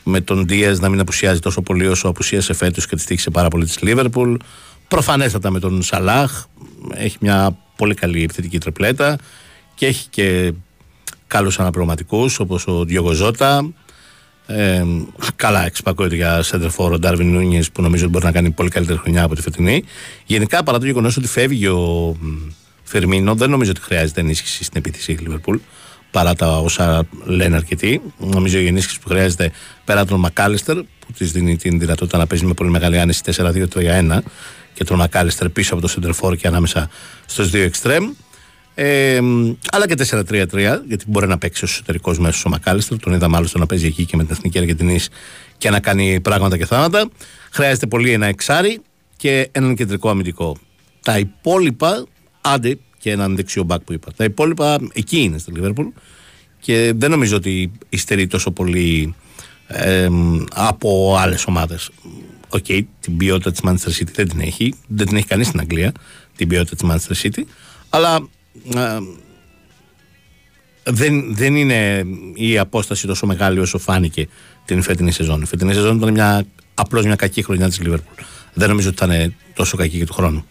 με 0.03 0.21
τον 0.21 0.47
Δίας 0.47 0.81
να 0.81 0.89
μην 0.89 1.01
απουσιάζει 1.01 1.41
τόσο 1.41 1.63
πολύ 1.63 1.87
όσο 1.87 2.09
απουσίασε 2.09 2.53
φέτος 2.53 2.87
και 2.87 2.97
τη 2.97 3.05
τύχησε 3.05 3.31
πάρα 3.31 3.49
πολύ 3.49 3.65
της 3.65 3.83
Λίβερπουλ. 3.83 4.35
Προφανέστατα 4.89 5.51
με 5.51 5.59
τον 5.59 5.83
Σαλάχ, 5.83 6.45
έχει 6.95 7.17
μια 7.21 7.57
πολύ 7.77 7.95
καλή 7.95 8.23
επιθετική 8.23 8.59
τριπλέτα 8.59 9.19
και 9.75 9.87
έχει 9.87 10.09
και 10.09 10.53
καλούς 11.27 11.59
αναπληρωματικούς 11.59 12.39
όπως 12.39 12.67
ο 12.67 12.85
Διόγκο 12.85 13.13
Ζώτα 13.13 13.73
ε, 14.47 14.85
καλά 15.37 15.65
εξπακούεται 15.67 16.15
για 16.15 16.43
σέντερφορ 16.43 16.93
ο 16.93 16.99
Ντάρβιν 16.99 17.33
Νούνιες 17.33 17.71
που 17.71 17.83
νομίζω 17.83 18.03
ότι 18.03 18.13
μπορεί 18.13 18.25
να 18.25 18.33
κάνει 18.33 18.51
πολύ 18.51 18.71
καλύτερη 18.71 18.99
χρονιά 18.99 19.23
από 19.23 19.35
τη 19.35 19.43
φετινή. 19.43 19.85
Γενικά 20.27 20.63
παρά 20.63 20.79
το 20.79 20.87
γεγονός 20.87 21.17
ότι 21.17 21.27
φεύγει 21.27 21.67
ο 21.67 22.17
Φερμίνο, 22.83 23.35
δεν 23.35 23.51
νομίζω 23.51 23.71
ότι 23.71 23.81
χρειάζεται 23.81 24.21
ενίσχυση 24.21 24.65
στην 24.65 24.79
επίθεση 24.79 25.15
τη 25.15 25.23
Λίβερπουλ 25.23 25.57
παρά 26.11 26.35
τα 26.35 26.59
όσα 26.59 27.07
λένε 27.25 27.57
αρκετοί. 27.57 28.01
Νομίζω 28.19 28.59
η 28.59 28.67
ενίσχυση 28.67 29.01
που 29.01 29.09
χρειάζεται 29.09 29.53
πέρα 29.85 30.01
από 30.01 30.11
τον 30.11 30.21
Μακάλιστερ 30.21 30.77
που 30.77 31.13
της 31.17 31.33
δίνει 31.33 31.57
την 31.57 31.79
δυνατότητα 31.79 32.19
να 32.19 32.27
παίζει 32.27 32.45
με 32.45 32.53
πολύ 32.53 32.71
μεγάλη 32.71 32.99
άνεση 32.99 33.23
4-2-3-1 33.25 34.19
και 34.79 34.85
τον 34.85 34.97
Μακάλιστερ 34.97 35.49
πίσω 35.49 35.73
από 35.73 35.83
το 35.83 35.89
σέντερφορ 35.89 36.37
και 36.37 36.47
ανάμεσα 36.47 36.91
στους 37.27 37.51
δύο 37.51 37.63
εξτρέμ 37.63 38.11
ε, 38.75 39.21
αλλά 39.71 39.87
και 39.87 39.95
4-3-3, 40.11 40.47
γιατί 40.87 41.05
μπορεί 41.07 41.27
να 41.27 41.39
παίξει 41.39 41.65
ω 41.65 41.69
εσωτερικός 41.71 42.19
μέσος 42.19 42.45
ο 42.45 42.49
Μακάλιστερ. 42.49 42.99
Τον 42.99 43.13
είδαμε 43.13 43.37
άλλωστε 43.37 43.59
να 43.59 43.67
παίζει 43.67 43.87
εκεί 43.87 44.05
και 44.05 44.17
με 44.17 44.25
την 44.25 44.33
Εθνική 44.33 44.59
Αργεντινής 44.59 45.09
και 45.59 45.71
να 45.71 45.81
κάνει 45.81 46.21
πράγματα 46.21 46.57
και 46.57 46.67
θάματα. 46.67 47.09
Χρειάζεται 47.51 47.87
πολύ 47.87 48.13
ένα 48.13 48.27
εξάρι 48.27 48.81
και 49.17 49.49
έναν 49.53 49.75
κεντρικό 49.75 50.11
αμυντικό. 50.11 50.57
Τα 51.03 51.19
υπόλοιπα, 51.19 52.05
άντε 52.41 52.79
και 52.99 53.11
έναν 53.11 53.37
δεξιό 53.37 53.63
μπακ 53.63 53.81
που 53.81 53.93
είπα. 53.93 54.13
Τα 54.17 54.25
υπόλοιπα 54.25 54.79
εκεί 54.93 55.19
είναι 55.19 55.39
στο 55.39 55.53
Λίβερπουλ 55.55 55.87
και 56.61 56.93
δεν 56.97 57.11
νομίζω 57.11 57.37
ότι 57.37 57.73
υστερεί 57.89 58.27
τόσο 58.27 58.51
πολύ 58.51 59.15
ε, 59.67 60.09
από 60.55 61.17
άλλες 61.19 61.47
ομάδες. 61.47 61.91
OK, 62.49 62.65
okay, 62.69 62.83
την 63.01 63.17
ποιότητα 63.17 63.51
της 63.51 63.61
Manchester 63.65 64.01
City 64.01 64.13
δεν 64.15 64.29
την 64.29 64.41
έχει. 64.41 64.75
Δεν 64.87 65.07
την 65.07 65.17
έχει 65.17 65.27
κανείς 65.27 65.47
στην 65.47 65.61
Αγγλία 65.61 65.93
την 66.37 66.49
ποιότητα 66.49 66.77
της 66.77 67.09
Manchester 67.09 67.27
City. 67.27 67.43
Αλλά 67.89 68.29
δεν, 70.85 71.35
δεν 71.35 71.57
είναι 71.57 72.07
η 72.35 72.59
απόσταση 72.59 73.07
τόσο 73.07 73.27
μεγάλη 73.27 73.59
όσο 73.59 73.79
φάνηκε 73.79 74.29
την 74.65 74.83
φετινή 74.83 75.11
σεζόν. 75.13 75.43
Η 75.43 75.47
φετινή 75.47 75.75
σεζόν 75.75 75.97
ήταν 75.97 76.13
μια, 76.13 76.45
απλώς 76.75 77.05
μια 77.05 77.17
κακή 77.17 77.43
χρονιά 77.43 77.69
της 77.69 77.81
Λίβερπουλ. 77.81 78.23
Δεν 78.55 78.69
νομίζω 78.69 78.89
ότι 78.89 78.99
θα 78.99 79.05
είναι 79.05 79.35
τόσο 79.55 79.77
κακή 79.77 79.97
για 79.97 80.07
του 80.07 80.13
χρόνου. 80.13 80.45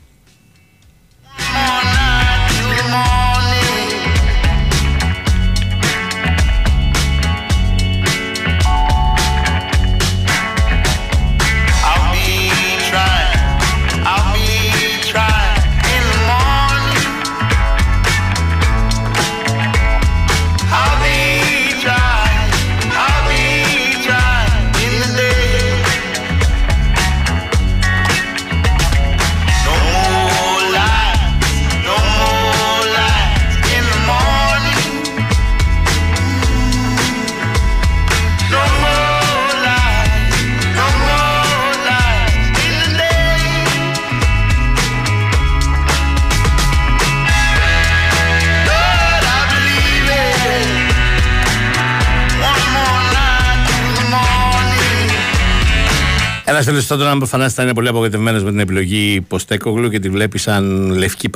Ένα 56.57 56.65
φίλο 56.65 56.83
τότε 56.83 57.03
να 57.03 57.17
προφανώ 57.17 57.49
θα 57.49 57.63
είναι 57.63 57.73
πολύ 57.73 57.87
απογοητευμένος 57.87 58.43
με 58.43 58.49
την 58.49 58.59
επιλογή 58.59 59.21
Ποστέκογλου 59.21 59.89
και 59.89 59.99
τη 59.99 60.09
βλέπει 60.09 60.37
σαν 60.37 60.89
λευκή 60.89 61.29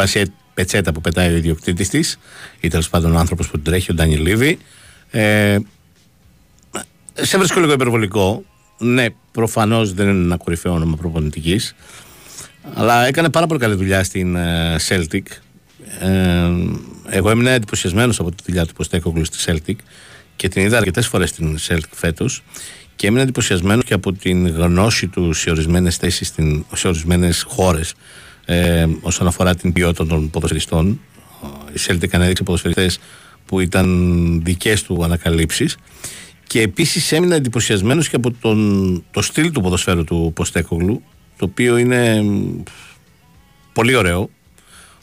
πετσέτα 0.53 0.91
που 0.91 1.01
πετάει 1.01 1.33
ο 1.33 1.35
ιδιοκτήτης 1.35 1.89
της 1.89 2.19
ή 2.59 2.67
τέλος 2.67 2.89
πάντων 2.89 3.15
ο 3.15 3.17
άνθρωπος 3.17 3.47
που 3.47 3.55
την 3.55 3.63
τρέχει, 3.63 3.91
ο 3.91 3.93
Ντάνι 3.93 4.15
Λίβι. 4.15 4.57
Ε, 5.11 5.57
σε 7.13 7.37
βρίσκω 7.37 7.59
λίγο 7.59 7.71
υπερβολικό. 7.71 8.43
Ναι, 8.77 9.05
προφανώς 9.31 9.93
δεν 9.93 10.07
είναι 10.07 10.23
ένα 10.23 10.37
κορυφαίο 10.37 10.73
όνομα 10.73 10.95
προπονητικής. 10.95 11.75
Αλλά 12.73 13.05
έκανε 13.05 13.29
πάρα 13.29 13.47
πολύ 13.47 13.59
καλή 13.59 13.75
δουλειά 13.75 14.03
στην 14.03 14.37
uh, 14.37 14.87
Celtic. 14.87 15.23
Ε, 15.99 16.49
εγώ 17.09 17.29
έμεινα 17.29 17.49
εντυπωσιασμένος 17.49 18.19
από 18.19 18.31
τη 18.31 18.43
δουλειά 18.45 18.65
του 18.65 18.73
Ποστέκογλου 18.73 19.25
στη 19.25 19.37
Celtic 19.45 19.75
και 20.35 20.47
την 20.47 20.61
είδα 20.61 20.77
αρκετές 20.77 21.07
φορές 21.07 21.29
στην 21.29 21.57
Celtic 21.67 21.91
φέτος 21.91 22.43
και 23.01 23.07
έμεινα 23.07 23.23
εντυπωσιασμένος 23.23 23.83
και 23.83 23.93
από 23.93 24.13
την 24.13 24.47
γνώση 24.47 25.07
του 25.07 25.33
σε 25.33 25.49
ορισμένες 25.49 25.97
θέσεις, 25.97 26.33
σε 26.73 26.87
ορισμένες 26.87 27.45
χώρες 27.47 27.93
ε, 28.45 28.85
όσον 29.01 29.27
αφορά 29.27 29.55
την 29.55 29.73
ποιότητα 29.73 30.05
των 30.05 30.29
ποδοσφαιριστών. 30.29 30.99
Η 31.73 31.79
Celtic 31.87 32.07
ανέδειξε 32.11 32.43
ποδοσφαιριστές 32.43 32.99
που 33.45 33.59
ήταν 33.59 34.41
δικές 34.43 34.83
του 34.83 35.03
ανακαλύψεις. 35.03 35.77
Και 36.47 36.61
επίσης 36.61 37.11
έμεινα 37.11 37.35
εντυπωσιασμένος 37.35 38.09
και 38.09 38.15
από 38.15 38.31
τον, 38.31 39.03
το 39.11 39.21
στυλ 39.21 39.51
του 39.51 39.61
ποδοσφαίρου 39.61 40.03
του 40.03 40.31
Ποστέκογλου, 40.35 41.03
το 41.37 41.45
οποίο 41.45 41.77
είναι 41.77 42.23
πολύ 43.73 43.95
ωραίο, 43.95 44.29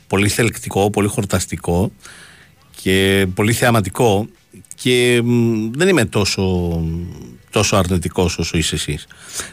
πολύ 0.06 0.28
θελκτικό, 0.28 0.90
πολύ 0.90 1.08
χορταστικό 1.08 1.92
και 2.82 3.26
πολύ 3.34 3.52
θεαματικό 3.52 4.28
και 4.74 5.22
δεν 5.70 5.88
είμαι 5.88 6.04
τόσο, 6.04 6.42
τόσο 7.50 7.76
αρνητικός 7.76 8.38
όσο 8.38 8.58
είσαι 8.58 8.74
εσείς. 8.74 9.06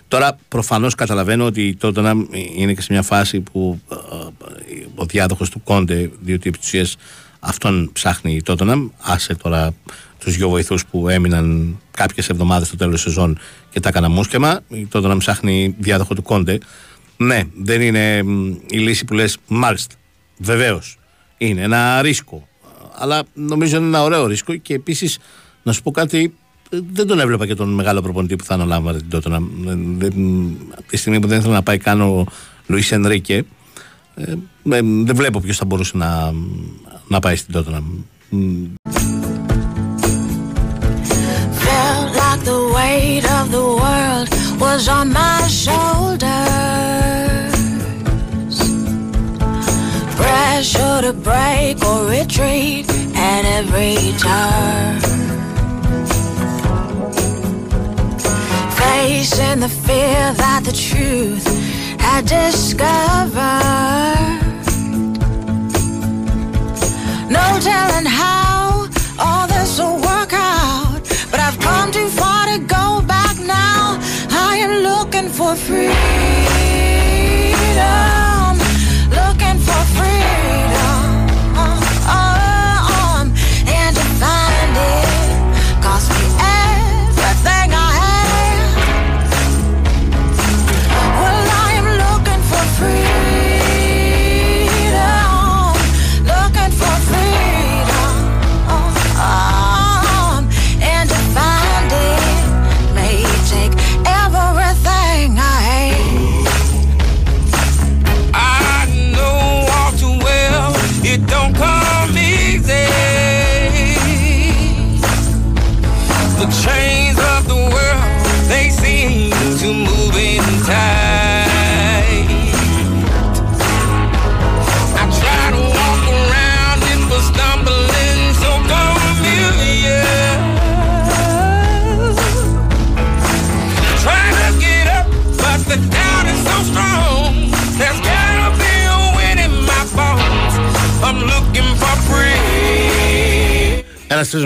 Τώρα, 0.08 0.38
προφανώς 0.47 0.95
καταλαβαίνω 0.95 1.45
ότι 1.45 1.75
τότε 1.75 2.01
να 2.01 2.13
είναι 2.55 2.73
και 2.73 2.81
σε 2.81 2.88
μια 2.91 3.01
φάση 3.01 3.39
που 3.39 3.79
ε, 3.91 3.95
ε, 3.95 4.86
ο 4.95 5.05
διάδοχος 5.05 5.49
του 5.49 5.63
Κόντε, 5.63 6.12
διότι 6.21 6.49
επί 6.49 6.58
της 6.58 6.95
αυτόν 7.39 7.89
ψάχνει 7.93 8.36
η 8.36 8.41
Τότοναμ, 8.41 8.89
άσε 9.01 9.36
τώρα 9.36 9.73
τους 10.19 10.36
δυο 10.36 10.49
βοηθούς 10.49 10.86
που 10.86 11.10
έμειναν 11.10 11.77
κάποιες 11.91 12.29
εβδομάδες 12.29 12.67
στο 12.67 12.77
τέλος 12.77 12.93
της 12.93 13.13
σεζόν 13.13 13.39
και 13.69 13.79
τα 13.79 13.89
έκανα 13.89 14.10
μουσκεμα. 14.10 14.60
Η 14.67 14.86
Τότοναμ 14.86 15.17
ψάχνει 15.17 15.75
διάδοχο 15.79 16.13
του 16.13 16.23
Κόντε. 16.23 16.58
Ναι, 17.17 17.41
δεν 17.58 17.81
είναι 17.81 18.23
η 18.69 18.77
λύση 18.77 19.05
που 19.05 19.13
λες, 19.13 19.38
μάλιστα. 19.47 19.95
Βεβαίως. 20.38 20.97
Είναι 21.38 21.62
ένα 21.62 22.01
ρίσκο 22.01 22.47
αλλά 22.97 23.23
νομίζω 23.34 23.77
είναι 23.77 23.86
ένα 23.86 24.03
ωραίο 24.03 24.25
ρίσκο 24.25 24.55
και 24.55 24.73
επίσης 24.73 25.17
να 25.63 25.71
σου 25.71 25.81
πω 25.81 25.91
κάτι. 25.91 26.36
Δεν 26.69 27.08
τον 27.08 27.19
έβλεπα 27.19 27.47
και 27.47 27.56
τον 27.56 27.73
μεγάλο 27.73 28.01
προπονητή 28.01 28.36
που 28.36 28.43
θα 28.43 28.54
αναλάμβανε 28.54 28.97
την 28.97 29.10
τότε. 29.10 29.30
τη 30.88 30.97
στιγμή 30.97 31.19
που 31.19 31.28
δεν 31.28 31.39
ήθελα 31.39 31.54
να 31.54 31.63
πάει 31.63 31.78
καν 31.78 32.01
ο 32.01 32.25
Λουίς 32.67 32.91
Ενρίκε, 32.91 33.45
ε, 34.15 34.34
δεν 35.04 35.15
βλέπω 35.15 35.39
ποιος 35.39 35.58
θα 35.58 35.65
μπορούσε 35.65 35.97
να, 35.97 36.34
να 37.08 37.19
πάει 37.19 37.36
στην 37.36 37.54
τότε. 37.54 37.82
like 42.36 42.43
the 42.43 42.62
weight 42.75 43.25
of 43.39 43.45
the 43.51 43.65
world 43.82 44.28
was 44.60 44.88
on 44.88 45.08
my 45.13 45.41
Pressure 50.19 51.01
to 51.01 51.13
break 51.13 51.84
or 51.86 52.08
retreat 52.08 52.89
at 53.15 53.43
every 53.60 53.97
turn. 54.17 55.44
voice 59.25 59.39
and 59.39 59.61
the 59.63 59.69
fear 59.69 60.33
that 60.33 60.63
the 60.63 60.71
truth 60.71 61.47
had 61.99 62.25
discovered. 62.25 62.91
No 67.29 67.59
telling 67.59 68.05
how 68.05 68.88
all 69.19 69.47
this 69.47 69.79
will 69.79 69.99
work 70.01 70.33
out, 70.33 71.01
but 71.31 71.39
I've 71.39 71.59
come 71.59 71.91
too 71.91 72.07
far 72.09 72.45
to 72.47 72.59
go 72.59 73.01
back 73.07 73.38
now. 73.39 73.99
I 74.29 74.57
am 74.57 74.83
looking 74.83 75.29
for 75.29 75.55
freedom, 75.55 75.95
looking 79.09 79.59
for 79.59 79.85
freedom. 79.95 80.14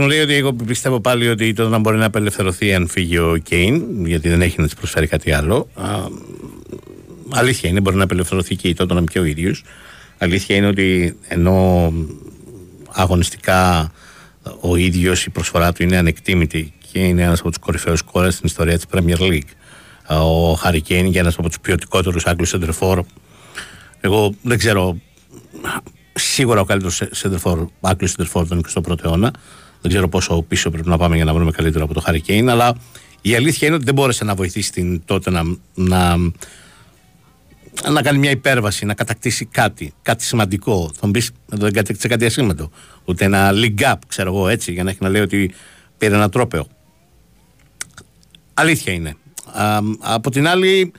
Λέει 0.09 0.19
ότι 0.19 0.33
εγώ 0.33 0.53
πιστεύω 0.53 0.99
πάλι 0.99 1.29
ότι 1.29 1.53
τότε 1.53 1.69
να 1.69 1.77
μπορεί 1.77 1.97
να 1.97 2.05
απελευθερωθεί 2.05 2.73
αν 2.73 2.87
φύγει 2.87 3.17
ο 3.17 3.37
Κέιν, 3.43 4.05
γιατί 4.05 4.29
δεν 4.29 4.41
έχει 4.41 4.55
να 4.59 4.65
της 4.65 4.73
προσφέρει 4.73 5.07
κάτι 5.07 5.31
άλλο. 5.31 5.69
Α, 5.73 5.87
αλήθεια 7.29 7.69
είναι, 7.69 7.79
μπορεί 7.79 7.95
να 7.95 8.03
απελευθερωθεί 8.03 8.55
και 8.55 8.67
η 8.67 8.73
τότε 8.73 9.03
και 9.11 9.19
ο 9.19 9.23
ίδιος. 9.23 9.63
Αλήθεια 10.17 10.55
είναι 10.55 10.67
ότι 10.67 11.17
ενώ 11.27 11.93
αγωνιστικά 12.91 13.91
ο 14.59 14.75
ίδιος 14.75 15.25
η 15.25 15.29
προσφορά 15.29 15.73
του 15.73 15.83
είναι 15.83 15.97
ανεκτήμητη 15.97 16.73
και 16.91 16.99
είναι 16.99 17.21
ένας 17.21 17.39
από 17.39 17.49
τους 17.49 17.57
κορυφαίους 17.57 18.01
κόρε 18.01 18.31
στην 18.31 18.45
ιστορία 18.45 18.75
της 18.75 18.85
Premier 18.91 19.19
League. 19.19 19.49
Ο 20.07 20.53
Χάρη 20.53 20.81
Κέιν 20.81 21.11
και 21.11 21.19
ένας 21.19 21.35
από 21.37 21.47
τους 21.47 21.59
ποιοτικότερους 21.59 22.25
Άγγλους 22.25 22.49
Σεντερφόρ. 22.49 23.03
Εγώ 24.01 24.33
δεν 24.41 24.57
ξέρω 24.57 24.97
σίγουρα 26.13 26.61
ο 26.61 26.65
καλύτερος 26.65 27.01
σεντερφόρ, 27.11 27.67
Άγγλος 27.81 28.09
σεντερφόρ 28.09 28.47
τον 28.47 28.63
21ο 28.73 29.03
αιώνα. 29.03 29.33
Δεν 29.81 29.91
ξέρω 29.91 30.09
πόσο 30.09 30.41
πίσω 30.41 30.69
πρέπει 30.69 30.89
να 30.89 30.97
πάμε 30.97 31.15
για 31.15 31.25
να 31.25 31.33
βρούμε 31.33 31.51
καλύτερο 31.51 31.83
από 31.83 31.93
το 31.93 31.99
Χάρη 31.99 32.21
Κέιν, 32.21 32.49
αλλά 32.49 32.75
η 33.21 33.35
αλήθεια 33.35 33.67
είναι 33.67 33.75
ότι 33.75 33.85
δεν 33.85 33.93
μπόρεσε 33.93 34.23
να 34.23 34.35
βοηθήσει 34.35 34.71
την 34.71 35.05
τότε 35.05 35.29
να, 35.29 35.43
να, 35.73 36.17
να 37.91 38.01
κάνει 38.01 38.17
μια 38.17 38.31
υπέρβαση, 38.31 38.85
να 38.85 38.93
κατακτήσει 38.93 39.45
κάτι, 39.45 39.93
κάτι 40.01 40.23
σημαντικό. 40.23 40.91
Θα 40.95 41.05
μου 41.05 41.11
πεις, 41.11 41.31
δεν 41.45 41.73
κατέκτησε 41.73 42.07
κάτι 42.07 42.25
ασήμαντο. 42.25 42.71
Ούτε 43.05 43.25
ένα 43.25 43.51
link 43.53 43.79
up, 43.79 43.95
ξέρω 44.07 44.33
εγώ 44.33 44.47
έτσι, 44.47 44.71
για 44.71 44.83
να 44.83 44.89
έχει 44.89 44.99
να 45.01 45.09
λέει 45.09 45.21
ότι 45.21 45.53
πήρε 45.97 46.15
ένα 46.15 46.29
τρόπεο. 46.29 46.67
Αλήθεια 48.53 48.93
είναι. 48.93 49.15
Α, 49.53 49.79
από 49.99 50.31
την 50.31 50.47
άλλη, 50.47 50.91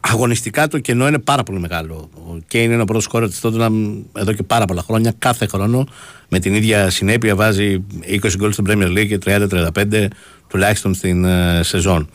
αγωνιστικά 0.00 0.68
το 0.68 0.78
κενό 0.78 1.06
είναι 1.06 1.18
πάρα 1.18 1.42
πολύ 1.42 1.58
μεγάλο. 1.58 2.08
Ο 2.14 2.38
Κέιν 2.48 2.72
είναι 2.72 2.82
ο 2.82 2.84
πρώτος 2.84 3.06
σκόρερ 3.06 3.28
της 3.28 3.40
Τότεναμ 3.40 3.68
εδώ 4.12 4.32
και 4.32 4.42
πάρα 4.42 4.64
πολλά 4.64 4.82
χρόνια. 4.82 5.14
Κάθε 5.18 5.46
χρόνο 5.46 5.86
με 6.28 6.38
την 6.38 6.54
ίδια 6.54 6.90
συνέπεια 6.90 7.36
βάζει 7.36 7.84
20 8.22 8.28
γκολ 8.36 8.52
στην 8.52 8.64
Premier 8.68 8.98
League 8.98 9.06
και 9.06 9.18
30-35 9.24 10.06
τουλάχιστον 10.48 10.94
στην 10.94 11.24
ε, 11.26 11.28
σεζόν. 11.60 12.08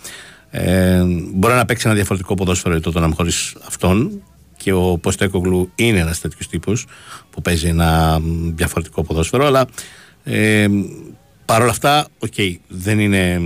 Ε, 0.49 1.03
μπορεί 1.33 1.53
να 1.53 1.65
παίξει 1.65 1.83
ένα 1.85 1.95
διαφορετικό 1.95 2.33
ποδόσφαιρο 2.33 2.75
η 2.75 2.79
Τότεναμ 2.79 3.09
χωρίς 3.15 3.55
αυτόν 3.67 4.21
και 4.57 4.71
ο 4.71 4.97
Ποστέκογλου 4.97 5.71
είναι 5.75 5.99
ένας 5.99 6.19
τέτοιος 6.19 6.47
τύπος 6.47 6.85
που 7.29 7.41
παίζει 7.41 7.67
ένα 7.67 8.19
διαφορετικό 8.55 9.03
ποδόσφαιρο, 9.03 9.45
αλλά 9.45 9.67
ε, 10.23 10.67
παρόλα 11.45 11.69
αυτά, 11.69 12.07
OK, 12.19 12.33
okay, 12.37 12.55
δεν 12.67 12.99
είναι 12.99 13.41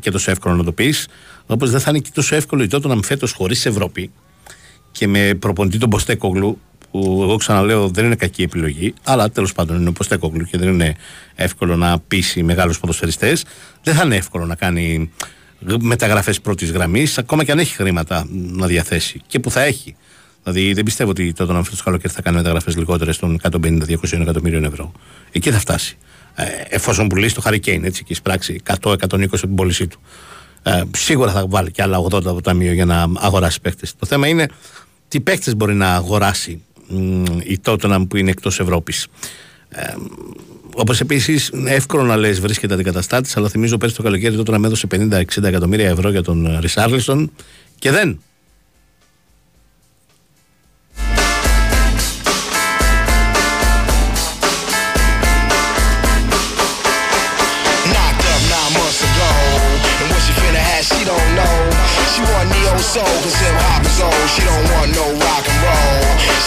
και 0.00 0.10
τόσο 0.10 0.30
εύκολο 0.30 0.54
να 0.54 0.64
το 0.64 0.72
πεις. 0.72 1.08
Όπως 1.46 1.70
δεν 1.70 1.80
θα 1.80 1.90
είναι 1.90 1.98
και 1.98 2.10
τόσο 2.14 2.34
εύκολο 2.34 2.62
η 2.62 2.66
τότε 2.66 2.88
να 2.88 3.02
φέτος 3.02 3.32
χωρίς 3.32 3.66
Ευρώπη 3.66 4.10
και 4.92 5.08
με 5.08 5.34
προπονητή 5.34 5.78
τον 5.78 5.90
Ποστέκογλου, 5.90 6.60
που 6.90 7.20
εγώ 7.22 7.36
ξαναλέω 7.36 7.88
δεν 7.88 8.04
είναι 8.04 8.14
κακή 8.14 8.42
επιλογή, 8.42 8.94
αλλά 9.04 9.30
τέλος 9.30 9.52
πάντων 9.52 9.80
είναι 9.80 9.88
ο 9.88 9.92
Ποστέκογλου 9.92 10.44
και 10.44 10.58
δεν 10.58 10.68
είναι 10.68 10.96
εύκολο 11.34 11.76
να 11.76 11.98
πείσει 11.98 12.42
μεγάλους 12.42 12.80
ποδοσφαιριστές. 12.80 13.44
Δεν 13.82 13.94
θα 13.94 14.04
είναι 14.04 14.16
εύκολο 14.16 14.46
να 14.46 14.54
κάνει 14.54 15.10
μεταγραφές 15.80 16.40
πρώτης 16.40 16.70
γραμμής, 16.70 17.18
ακόμα 17.18 17.44
και 17.44 17.52
αν 17.52 17.58
έχει 17.58 17.74
χρήματα 17.74 18.26
να 18.30 18.66
διαθέσει 18.66 19.22
και 19.26 19.38
που 19.38 19.50
θα 19.50 19.62
έχει. 19.62 19.96
Δηλαδή 20.42 20.72
δεν 20.72 20.84
πιστεύω 20.84 21.10
ότι 21.10 21.32
τότε 21.32 21.52
να 21.52 21.62
φέτος 21.62 21.82
καλοκαίρι 21.82 22.12
θα 22.12 22.22
κάνει 22.22 22.36
μεταγραφές 22.36 22.76
λιγότερες 22.76 23.18
των 23.18 23.40
150-200 23.42 24.20
εκατομμύριων 24.20 24.64
ευρώ. 24.64 24.92
Εκεί 25.32 25.50
θα 25.50 25.58
φτάσει. 25.58 25.96
Ε, 26.34 26.44
εφόσον 26.68 27.08
πουλήσει 27.08 27.34
το 27.34 27.40
Χαρικέιν 27.40 27.84
έτσι 27.84 28.04
και 28.04 28.12
εισπράξει 28.12 28.60
100-120 28.82 29.28
την 29.40 29.54
πώλησή 29.54 29.86
του. 29.86 30.00
Ε, 30.66 30.82
σίγουρα 30.96 31.32
θα 31.32 31.46
βάλει 31.48 31.70
και 31.70 31.82
άλλα 31.82 31.98
80 31.98 32.12
από 32.12 32.20
το 32.20 32.40
ταμείο 32.40 32.72
για 32.72 32.84
να 32.84 33.06
αγοράσει 33.14 33.60
παίκτες. 33.60 33.94
Το 33.98 34.06
θέμα 34.06 34.26
είναι 34.26 34.48
τι 35.08 35.20
παίκτες 35.20 35.56
μπορεί 35.56 35.74
να 35.74 35.94
αγοράσει 35.94 36.62
η 37.44 37.58
Τότοναμ 37.58 38.06
που 38.06 38.16
είναι 38.16 38.30
εκτός 38.30 38.60
Ευρώπης. 38.60 39.06
Ε, 39.68 39.94
Όπως 40.74 41.00
επίσης 41.00 41.48
είναι 41.48 41.70
εύκολο 41.70 42.02
να 42.02 42.16
λες 42.16 42.40
βρίσκεται 42.40 42.74
αντικαταστάτης, 42.74 43.36
αλλά 43.36 43.48
θυμίζω 43.48 43.78
πέρσι 43.78 43.96
το 43.96 44.02
καλοκαίρι 44.02 44.36
τότε 44.36 44.50
να 44.50 44.58
με 44.58 44.66
έδωσε 44.66 44.86
50-60 44.90 45.42
εκατομμύρια 45.42 45.88
ευρώ 45.88 46.10
για 46.10 46.22
τον 46.22 46.58
Ρισάρλιστον 46.60 47.30
και 47.78 47.90
δεν. 47.90 48.20
Soul, 62.78 63.04
cause 63.04 63.34
hip 63.34 63.54
hop 63.56 63.84
is 63.84 64.00
old. 64.00 64.28
She 64.34 64.42
don't 64.44 64.66
want 64.74 64.92
no 64.92 65.06
rock. 65.24 65.55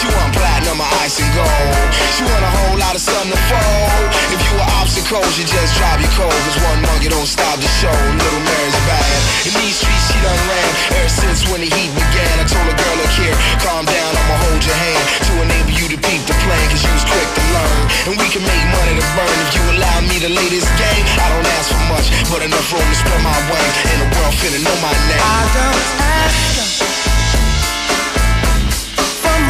She 0.00 0.08
want 0.16 0.32
platinum, 0.32 0.80
ice 1.04 1.20
and 1.20 1.28
gold. 1.36 1.76
She 2.16 2.24
want 2.24 2.40
a 2.40 2.48
whole 2.48 2.80
lot 2.80 2.96
of 2.96 3.04
something 3.04 3.36
to 3.36 3.40
fold. 3.52 4.08
If 4.32 4.40
you 4.48 4.56
were 4.56 4.70
obstacles, 4.80 5.36
you 5.36 5.44
just 5.44 5.76
drop 5.76 6.00
your 6.00 6.08
cold. 6.16 6.32
Cause 6.32 6.56
one 6.64 6.80
monkey 6.88 7.12
don't 7.12 7.28
stop 7.28 7.60
the 7.60 7.68
show. 7.68 7.92
Little 7.92 8.40
Mary's 8.40 8.80
bad. 8.88 9.04
In 9.44 9.52
these 9.60 9.76
streets, 9.76 10.08
she 10.08 10.16
done 10.24 10.40
ran. 10.48 10.70
Ever 11.04 11.12
since 11.12 11.44
when 11.52 11.60
the 11.60 11.68
heat 11.68 11.92
began, 11.92 12.32
I 12.40 12.48
told 12.48 12.64
a 12.64 12.72
girl, 12.72 12.96
look 12.96 13.12
here, 13.12 13.36
calm 13.60 13.84
down, 13.84 14.10
I'ma 14.16 14.40
hold 14.48 14.64
your 14.64 14.72
hand. 14.72 15.04
To 15.28 15.32
enable 15.44 15.76
you 15.76 15.86
to 15.92 15.98
peep 16.00 16.24
the 16.24 16.36
plan, 16.48 16.64
cause 16.72 16.80
you 16.80 16.92
was 16.96 17.04
quick 17.04 17.28
to 17.36 17.42
learn. 17.52 17.80
And 18.08 18.12
we 18.16 18.24
can 18.32 18.40
make 18.40 18.64
money 18.72 18.96
to 18.96 19.04
burn 19.12 19.36
if 19.44 19.52
you 19.52 19.62
allow 19.68 20.00
me 20.08 20.16
to 20.24 20.32
lay 20.32 20.48
this 20.48 20.64
game. 20.80 21.04
I 21.20 21.28
don't 21.28 21.48
ask 21.60 21.76
for 21.76 21.84
much, 21.92 22.08
but 22.32 22.40
enough 22.40 22.72
room 22.72 22.88
to 22.88 22.96
spread 22.96 23.20
my 23.20 23.36
wings. 23.52 23.74
And 23.84 24.00
the 24.00 24.08
world 24.16 24.32
finna 24.40 24.64
know 24.64 24.76
my 24.80 24.96
name. 25.12 25.20
I 25.20 25.44
don't 25.52 25.84
ask 26.24 27.09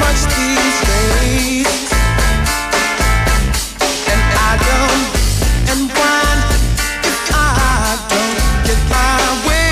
much 0.04 0.20
these 0.36 0.78
days. 0.90 1.70
And 4.12 4.24
I 4.48 4.52
don't, 4.68 5.04
and 5.70 5.82
why 5.96 6.22
if 7.10 7.18
I 7.32 7.92
don't 8.12 8.38
get 8.66 8.80
my 8.92 9.48
way; 9.48 9.70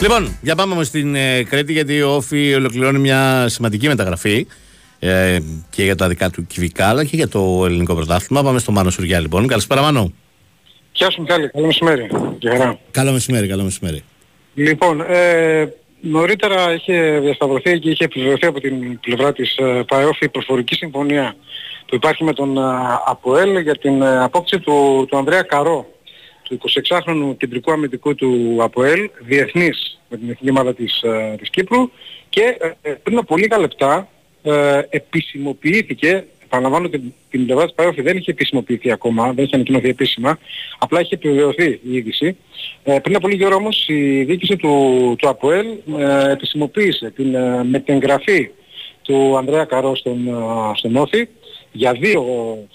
Λοιπόν, 0.00 0.36
για 0.42 0.54
πάμε 0.54 0.72
όμως 0.72 0.86
στην 0.86 1.14
ε, 1.14 1.42
Κρήτη 1.42 1.72
γιατί 1.72 2.02
ο 2.02 2.10
Όφη 2.14 2.54
ολοκληρώνει 2.54 2.98
μια 2.98 3.46
σημαντική 3.48 3.86
μεταγραφή 3.86 4.46
ε, 4.98 5.38
και 5.70 5.82
για 5.82 5.96
τα 5.96 6.08
δικά 6.08 6.30
του 6.30 6.46
κυβικά 6.46 6.88
αλλά 6.88 7.04
και 7.04 7.16
για 7.16 7.28
το 7.28 7.62
ελληνικό 7.66 7.94
πρωτάθλημα. 7.94 8.42
Πάμε 8.42 8.58
στο 8.58 8.72
Μάνο 8.72 8.90
Σουριά 8.90 9.20
λοιπόν. 9.20 9.46
Καλησπέρα 9.46 9.80
Μάνο. 9.80 10.12
Γεια 10.92 11.10
σου 11.10 11.20
Μιχάλη, 11.20 11.48
καλό 11.48 11.66
μεσημέρι. 11.66 12.08
Γεια 12.38 12.50
χαρά. 12.50 12.78
Καλό 12.90 13.12
μεσημέρι, 13.12 13.48
καλό 13.48 13.62
μεσημέρι. 13.62 14.02
Λοιπόν, 14.54 15.00
ε, 15.00 15.72
νωρίτερα 16.04 16.74
είχε 16.74 17.18
διασταυρωθεί 17.18 17.78
και 17.78 17.90
είχε 17.90 18.04
επιβεβαιωθεί 18.04 18.46
από 18.46 18.60
την 18.60 19.00
πλευρά 19.00 19.32
της 19.32 19.56
ε, 19.56 19.84
ΠΑΕΟΦ 19.86 20.20
η 20.20 20.28
προφορική 20.28 20.74
συμφωνία 20.74 21.36
που 21.86 21.94
υπάρχει 21.94 22.24
με 22.24 22.32
τον 22.32 22.56
ε, 22.56 22.60
ΑΠΟΕΛ 23.06 23.58
για 23.58 23.76
την 23.76 24.02
ε, 24.02 24.22
απόκτηση 24.22 24.62
του, 24.62 25.06
του 25.08 25.16
Ανδρέα 25.16 25.42
Καρό, 25.42 25.86
του 26.42 26.58
26χρονου 26.60 27.36
κεντρικού 27.36 27.72
αμυντικού 27.72 28.14
του 28.14 28.58
ΑΠΟΕΛ, 28.60 29.10
διεθνής 29.18 30.00
με 30.08 30.16
την 30.16 30.30
εθνική 30.30 30.50
ομάδα 30.50 30.74
της, 30.74 31.02
ε, 31.02 31.34
της 31.38 31.50
Κύπρου 31.50 31.90
και 32.28 32.58
ε, 32.82 32.90
πριν 32.90 33.18
από 33.18 33.36
λίγα 33.36 33.58
λεπτά 33.58 34.08
ε, 34.42 34.80
επισημοποιήθηκε 34.88 36.24
Παραλαμβάνω 36.54 36.86
ότι 36.86 37.14
την 37.30 37.46
πλευρά 37.46 37.64
της 37.64 37.74
ΠΑΕΟΦ 37.74 37.96
δεν 37.96 38.16
είχε 38.16 38.30
επισημοποιηθεί 38.30 38.90
ακόμα, 38.90 39.32
δεν 39.32 39.44
είχε 39.44 39.54
ανακοινωθεί 39.54 39.88
επίσημα, 39.88 40.38
απλά 40.78 41.00
είχε 41.00 41.14
επιβεβαιωθεί 41.14 41.80
η 41.82 41.96
είδηση. 41.96 42.36
Ε, 42.84 42.98
πριν 42.98 43.16
από 43.16 43.28
λίγη 43.28 43.44
ώρα 43.44 43.54
όμως 43.54 43.88
η 43.88 44.24
διοίκηση 44.24 44.56
του, 44.56 45.14
του 45.18 45.28
ΑΠΟΕΛ 45.28 45.66
ε, 45.98 46.30
επισημοποίησε 46.30 47.10
την 47.10 47.34
ε, 47.34 47.64
μετεγγραφή 47.64 48.50
του 49.02 49.36
Ανδρέα 49.36 49.64
Καρό 49.64 49.96
στον, 49.96 50.28
ε, 50.28 50.32
στον 50.74 50.96
Όφη 50.96 51.28
για 51.72 51.92
δύο 51.92 52.24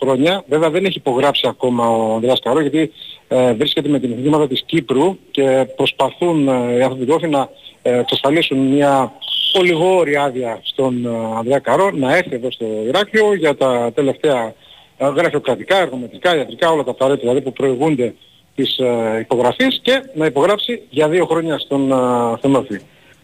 χρόνια. 0.01 0.43
Βέβαια 0.47 0.69
δεν 0.69 0.85
έχει 0.85 0.97
υπογράψει 0.97 1.47
ακόμα 1.47 1.89
ο 1.89 2.13
Ανδρέας 2.13 2.39
Καρό 2.39 2.61
γιατί 2.61 2.91
ε, 3.27 3.53
βρίσκεται 3.53 3.89
με 3.89 3.99
την 3.99 4.11
εθνική 4.11 4.47
της 4.47 4.63
Κύπρου 4.65 5.17
και 5.31 5.67
προσπαθούν 5.75 6.47
ε, 6.47 6.77
οι 6.77 6.81
άνθρωποι 6.81 7.05
του 7.05 7.13
Όφη 7.15 7.27
να 7.27 7.49
ε, 7.81 7.99
εξασφαλίσουν 7.99 8.57
μια 8.57 9.13
ολιγόρη 9.53 10.15
άδεια 10.15 10.59
στον 10.63 11.05
ε, 11.05 11.09
Ανδρέα 11.37 11.59
Καρό 11.59 11.91
να 11.91 12.15
έρθει 12.15 12.35
εδώ 12.35 12.51
στο 12.51 12.65
Ηράκλειο 12.87 13.33
για 13.33 13.55
τα 13.55 13.91
τελευταία 13.95 14.53
ε, 14.97 15.07
γραφειοκρατικά, 15.07 15.77
εργομετρικά, 15.77 16.35
ιατρικά, 16.35 16.71
όλα 16.71 16.83
τα 16.83 16.91
απαραίτητα 16.91 17.27
δηλαδή 17.27 17.41
που 17.41 17.53
προηγούνται 17.53 18.13
της 18.55 18.77
ε, 18.77 19.19
υπογραφής 19.19 19.79
και 19.81 20.03
να 20.13 20.25
υπογράψει 20.25 20.81
για 20.89 21.09
δύο 21.09 21.25
χρόνια 21.25 21.59
στον, 21.59 21.91
ε, 21.91 21.95
στον 22.37 22.55
Όφη. 22.55 22.79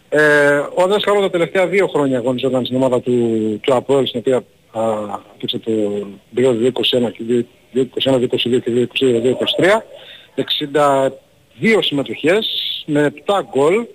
Ε, 0.09 0.57
ο 0.57 0.81
Ανδρέας 0.81 1.03
Καρό 1.03 1.19
τα 1.19 1.29
τελευταία 1.29 1.67
δύο 1.67 1.87
χρόνια 1.87 2.17
αγωνιζόταν 2.17 2.65
στην 2.65 2.77
ομάδα 2.77 3.01
του, 3.01 3.59
του 3.61 3.73
ΑΠΟΕΛ 3.73 4.05
στην 4.05 4.19
οποία 4.19 4.43
έπαιξε 5.35 5.57
το 5.57 5.71
περίοδο 6.33 6.59
2021 6.59 7.11
και 7.11 7.45
2021, 8.03 8.13
2022 8.13 8.89
και 8.93 9.27
2023 9.59 9.81
62 10.35 11.79
συμμετοχές 11.79 12.47
με 12.85 13.13
7 13.25 13.41
γκολ 13.49 13.85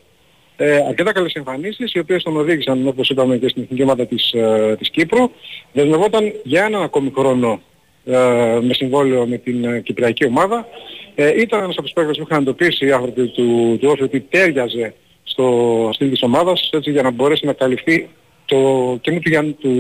ε, 0.63 0.77
αρκετά 0.89 1.13
καλές 1.13 1.33
εμφανίσεις 1.33 1.93
οι 1.93 1.99
οποίες 1.99 2.23
τον 2.23 2.37
οδήγησαν 2.37 2.87
όπως 2.87 3.11
είπαμε 3.11 3.37
και 3.37 3.49
στην 3.49 3.63
εθνική 3.63 3.83
ομάδα 3.83 4.07
της, 4.07 4.33
ε, 4.33 4.77
της 4.79 4.91
Κύπρου. 4.91 5.31
Δεσμευόταν 5.73 6.33
για 6.43 6.65
έναν 6.65 6.83
ακόμη 6.83 7.13
χρόνο 7.15 7.61
ε, 8.05 8.17
με 8.63 8.75
συμβόλαιο 8.75 9.27
με 9.27 9.37
την 9.37 9.65
ε, 9.65 9.81
Κυπριακή 9.81 10.25
ομάδα. 10.27 10.67
Ε, 11.15 11.41
ήταν 11.41 11.63
ένας 11.63 11.75
από 11.75 11.83
τους 11.83 11.93
παίκτες 11.93 12.17
που 12.17 12.27
είχαν 12.29 12.41
εντοπίσει 12.41 12.87
οι 12.87 12.93
άνθρωποι 12.93 13.29
του, 13.29 13.79
του 13.81 13.89
Όφη 13.89 14.03
ότι 14.03 14.21
τέριαζε 14.21 14.95
στο 15.23 15.91
στυλ 15.93 16.11
της 16.11 16.23
ομάδας 16.23 16.71
έτσι 16.73 16.91
για 16.91 17.03
να 17.03 17.11
μπορέσει 17.11 17.47
να 17.47 17.53
καλυφθεί 17.53 18.09
το 18.45 18.99
κενό 19.01 19.19
του, 19.19 19.29
Γιαν, 19.29 19.57
του, 19.59 19.71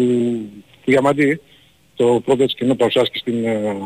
του 0.84 0.90
Γιαμαντή 0.90 1.40
το 1.96 2.20
πρώτο 2.24 2.42
έτσι 2.42 2.56
κενό 2.56 2.74
παρουσιάστηκε 2.74 3.18
στην, 3.18 3.44
ε, 3.44 3.76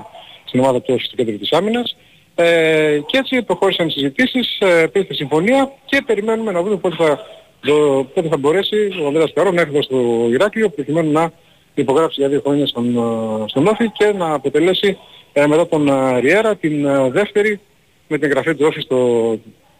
στην 0.44 0.60
ομάδα 0.60 0.80
του 0.80 0.94
Όφη 0.94 1.04
στο 1.04 1.16
κέντρο 1.16 1.36
της 1.36 1.52
άμυνας 1.52 1.96
ε, 2.34 2.98
και 3.06 3.18
έτσι 3.18 3.42
προχώρησαν 3.42 3.86
οι 3.86 3.90
συζητήσεις, 3.90 4.58
ε, 4.58 4.86
πήρε 4.92 5.14
συμφωνία 5.14 5.72
και 5.84 6.02
περιμένουμε 6.06 6.52
να 6.52 6.62
δούμε 6.62 6.76
πότε 6.76 6.96
θα, 6.98 7.20
το, 7.60 8.06
πότε 8.14 8.28
θα 8.28 8.36
μπορέσει 8.36 8.76
ο 9.02 9.06
Ανδρέας 9.06 9.32
Καρό 9.32 9.50
να 9.50 9.60
έρθει 9.60 9.72
εδώ 9.72 9.82
στο 9.82 10.28
Ηράκλειο 10.30 10.68
προκειμένου 10.68 11.12
να 11.12 11.32
υπογράψει 11.74 12.20
για 12.20 12.28
δύο 12.28 12.40
χρόνια 12.44 12.66
στον, 12.66 12.96
ε, 12.96 13.44
στον 13.46 13.66
Όφη 13.66 13.90
και 13.90 14.12
να 14.16 14.32
αποτελέσει 14.34 14.98
ε, 15.32 15.46
μετά 15.46 15.68
τον 15.68 15.88
ε, 15.88 16.18
Ριέρα 16.18 16.56
την 16.56 16.84
ε, 16.84 17.10
δεύτερη 17.10 17.60
με 18.08 18.18
την 18.18 18.26
εγγραφή 18.26 18.54
του 18.54 18.66
Όφη 18.68 18.80
στο 18.80 18.98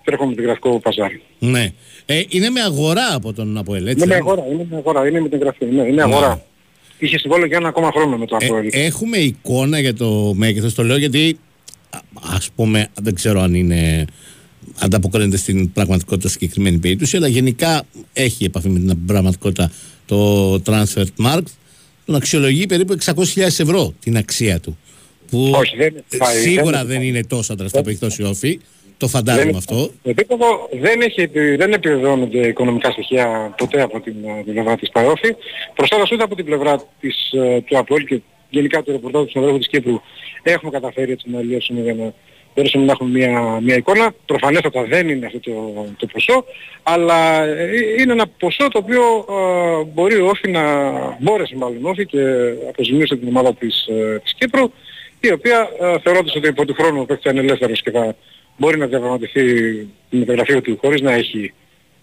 τρέχον 0.05 0.35
με 0.37 0.43
γραφικό 0.43 0.81
παζάρι. 0.81 1.23
Ναι. 1.39 1.73
Ε, 2.07 2.23
είναι 2.29 2.51
με 2.51 2.61
αγορά 2.61 3.15
από 3.15 3.33
τον 3.33 3.57
Αποέλ, 3.59 3.87
έτσι. 3.87 4.05
Είναι 4.05 4.07
με 4.07 4.15
αγορά, 4.15 4.43
είναι 4.53 4.67
με 4.71 4.77
αγορά, 4.77 5.09
είναι 5.09 5.21
με 5.21 5.29
την 5.29 5.39
εγγραφή, 5.39 5.65
ναι, 5.65 5.83
είναι 5.83 6.03
αγορά. 6.03 6.43
Είχε 6.99 7.19
συμβόλαιο 7.19 7.47
για 7.47 7.57
ένα 7.57 7.69
ακόμα 7.69 7.91
χρόνο 7.93 8.17
με 8.17 8.27
το 8.27 8.37
Αποέλ. 8.37 8.69
Ε, 8.73 8.85
έχουμε 8.85 9.17
εικόνα 9.17 9.79
για 9.79 9.95
το 9.95 10.33
μέγεθος, 10.37 10.75
το 10.75 10.83
λέω 10.83 10.97
γιατί 10.97 11.39
ας 12.21 12.51
πούμε 12.55 12.89
δεν 13.03 13.15
ξέρω 13.15 13.41
αν 13.41 13.55
είναι 13.55 14.05
ανταποκρίνεται 14.79 15.37
στην 15.37 15.73
πραγματικότητα 15.73 16.29
συγκεκριμένη 16.29 16.79
περίπτωση 16.79 17.17
αλλά 17.17 17.29
γενικά 17.29 17.83
έχει 18.13 18.45
επαφή 18.45 18.69
με 18.69 18.79
την 18.79 19.07
πραγματικότητα 19.07 19.73
το 20.07 20.53
transfer 20.55 21.05
market 21.27 21.43
τον 22.05 22.15
αξιολογεί 22.15 22.67
περίπου 22.67 22.97
600.000 23.05 23.15
ευρώ 23.37 23.95
την 24.01 24.17
αξία 24.17 24.61
του 24.61 24.79
που 25.31 25.53
Όχι, 25.55 25.77
δεν, 25.77 26.05
σίγουρα 26.43 26.85
δεν, 26.85 27.03
είναι 27.03 27.25
τόσο 27.25 27.53
αντρασταπεκτός 27.53 28.19
η 28.19 28.23
όφη 28.23 28.61
το 28.97 29.09
φαντάζομαι 29.09 29.45
δεν, 29.45 29.57
αυτό. 29.57 29.91
επίπεδο 30.03 30.69
δεν, 30.81 31.01
έχει, 31.01 31.27
δεν 31.57 31.73
επιβεβαιώνονται 31.73 32.47
οικονομικά 32.47 32.91
στοιχεία 32.91 33.55
ποτέ 33.57 33.83
από 33.83 34.01
την, 34.01 34.15
την 34.45 34.53
πλευρά 34.53 34.77
της 34.77 34.91
ΠΑΕΟΦΗ. 34.91 35.37
Προσάλλως 35.75 36.11
ούτε 36.11 36.23
από 36.23 36.35
την 36.35 36.45
πλευρά 36.45 36.83
της, 37.01 37.31
του 37.65 37.79
ΑΠΟΕΛ 37.79 38.05
και 38.05 38.21
γενικά 38.55 38.83
του 38.83 38.93
ρεπορτάζ 38.93 39.23
του 39.23 39.31
συναδέλφου 39.31 39.59
της 39.59 39.69
Κύπρου 39.69 40.01
έχουμε 40.43 40.71
καταφέρει 40.71 41.13
έτσι 41.13 41.31
να 41.31 41.41
λιώσουμε 41.41 41.81
για 41.81 41.95
να 41.95 42.13
μπορέσουμε 42.55 42.85
να 42.85 42.93
έχουμε 42.93 43.19
μια, 43.19 43.61
μια 43.63 43.77
εικόνα. 43.77 44.15
Προφανέστατα 44.27 44.85
δεν 44.85 45.09
είναι 45.09 45.27
αυτό 45.27 45.41
το, 45.41 45.87
το 45.97 46.07
ποσό, 46.07 46.45
αλλά 46.83 47.45
ε, 47.45 47.71
είναι 47.99 48.13
ένα 48.13 48.27
ποσό 48.39 48.69
το 48.69 48.79
οποίο 48.79 49.03
ε, 49.29 49.85
μπορεί 49.85 50.21
ο 50.21 50.27
Όφη 50.27 50.51
να 50.51 50.63
μπόρεσε 51.21 51.57
μάλλον 51.57 51.85
Όφη 51.85 52.07
και 52.07 52.21
αποζημίωσε 52.69 53.17
την 53.17 53.29
ομάδα 53.29 53.55
της, 53.55 53.87
ε, 53.87 54.21
της 54.23 54.35
Κύπρου, 54.35 54.71
η 55.21 55.33
οποία 55.33 55.69
ε, 55.81 55.99
θεωρώντας 55.99 56.37
ότι 56.37 56.49
υπό 56.49 56.65
του 56.65 56.75
χρόνου 56.75 57.01
ο 57.01 57.05
παίκτης 57.05 57.31
είναι 57.31 57.41
ελεύθερος 57.41 57.83
και 57.83 57.91
θα 57.91 58.17
μπορεί 58.57 58.79
να 58.79 58.87
διαπραγματευτεί 58.87 59.45
την 60.11 60.19
μεταγραφή 60.19 60.61
του 60.61 60.79
χωρίς 60.81 61.01
να 61.01 61.13
έχει 61.13 61.53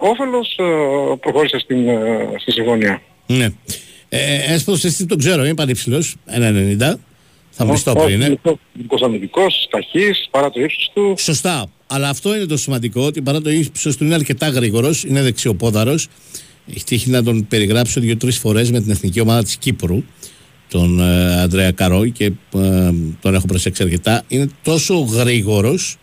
όφελος, 0.02 0.58
ε, 0.60 0.64
προχώρησε 1.20 1.60
στην, 1.60 1.88
ε, 1.88 2.30
στη 2.38 2.52
συμφωνία. 2.52 3.02
Ναι. 3.28 3.48
Ε, 4.14 4.54
έσπρος 4.54 4.84
εσύ 4.84 5.06
τον 5.06 5.18
ξέρω, 5.18 5.44
είναι 5.44 5.54
πανύψηλος, 5.54 6.16
1,90. 6.26 7.00
Θα 7.50 7.66
μου 7.66 7.82
το 7.84 7.94
πριν, 7.94 8.22
είναι. 8.22 8.40
Κωνσταντινικός, 8.88 9.68
ταχύς, 9.72 10.28
παρά 10.32 10.50
το 10.50 10.62
ύψος 10.62 10.92
του. 10.94 11.16
Σωστά. 11.18 11.66
Αλλά 11.88 12.10
αυτό 12.10 12.36
είναι 12.36 12.46
το 12.46 12.58
σημαντικό, 12.58 13.02
ότι 13.02 13.22
παρά 13.22 13.42
το 13.42 13.50
ύψος 13.50 13.98
του 13.98 14.04
είναι 14.04 14.14
αρκετά 14.14 14.48
γρήγορος, 14.48 15.04
είναι 15.04 15.22
δεξιοπόδαρος. 15.22 16.08
Έχει 16.70 16.84
τύχει 16.84 17.10
να 17.10 17.24
τον 17.24 17.48
περιγράψω 17.48 18.00
δύο-τρεις 18.00 18.38
φορές 18.38 18.72
με 18.72 18.82
την 18.82 18.92
εθνική 18.92 19.20
ομάδα 19.20 19.44
της 19.44 19.58
Κύπρου, 19.58 20.04
τον 20.70 21.00
ε, 21.00 21.42
Ανδρέα 21.42 21.72
Καρόη 21.72 22.12
και 22.12 22.26
ε, 22.26 22.32
τον 23.22 23.34
έχω 23.34 23.46
προσέξει 23.46 23.84
αρκετά. 23.84 24.24
Είναι 24.28 24.50
τόσο 24.64 25.00
γρήγορος 25.00 25.98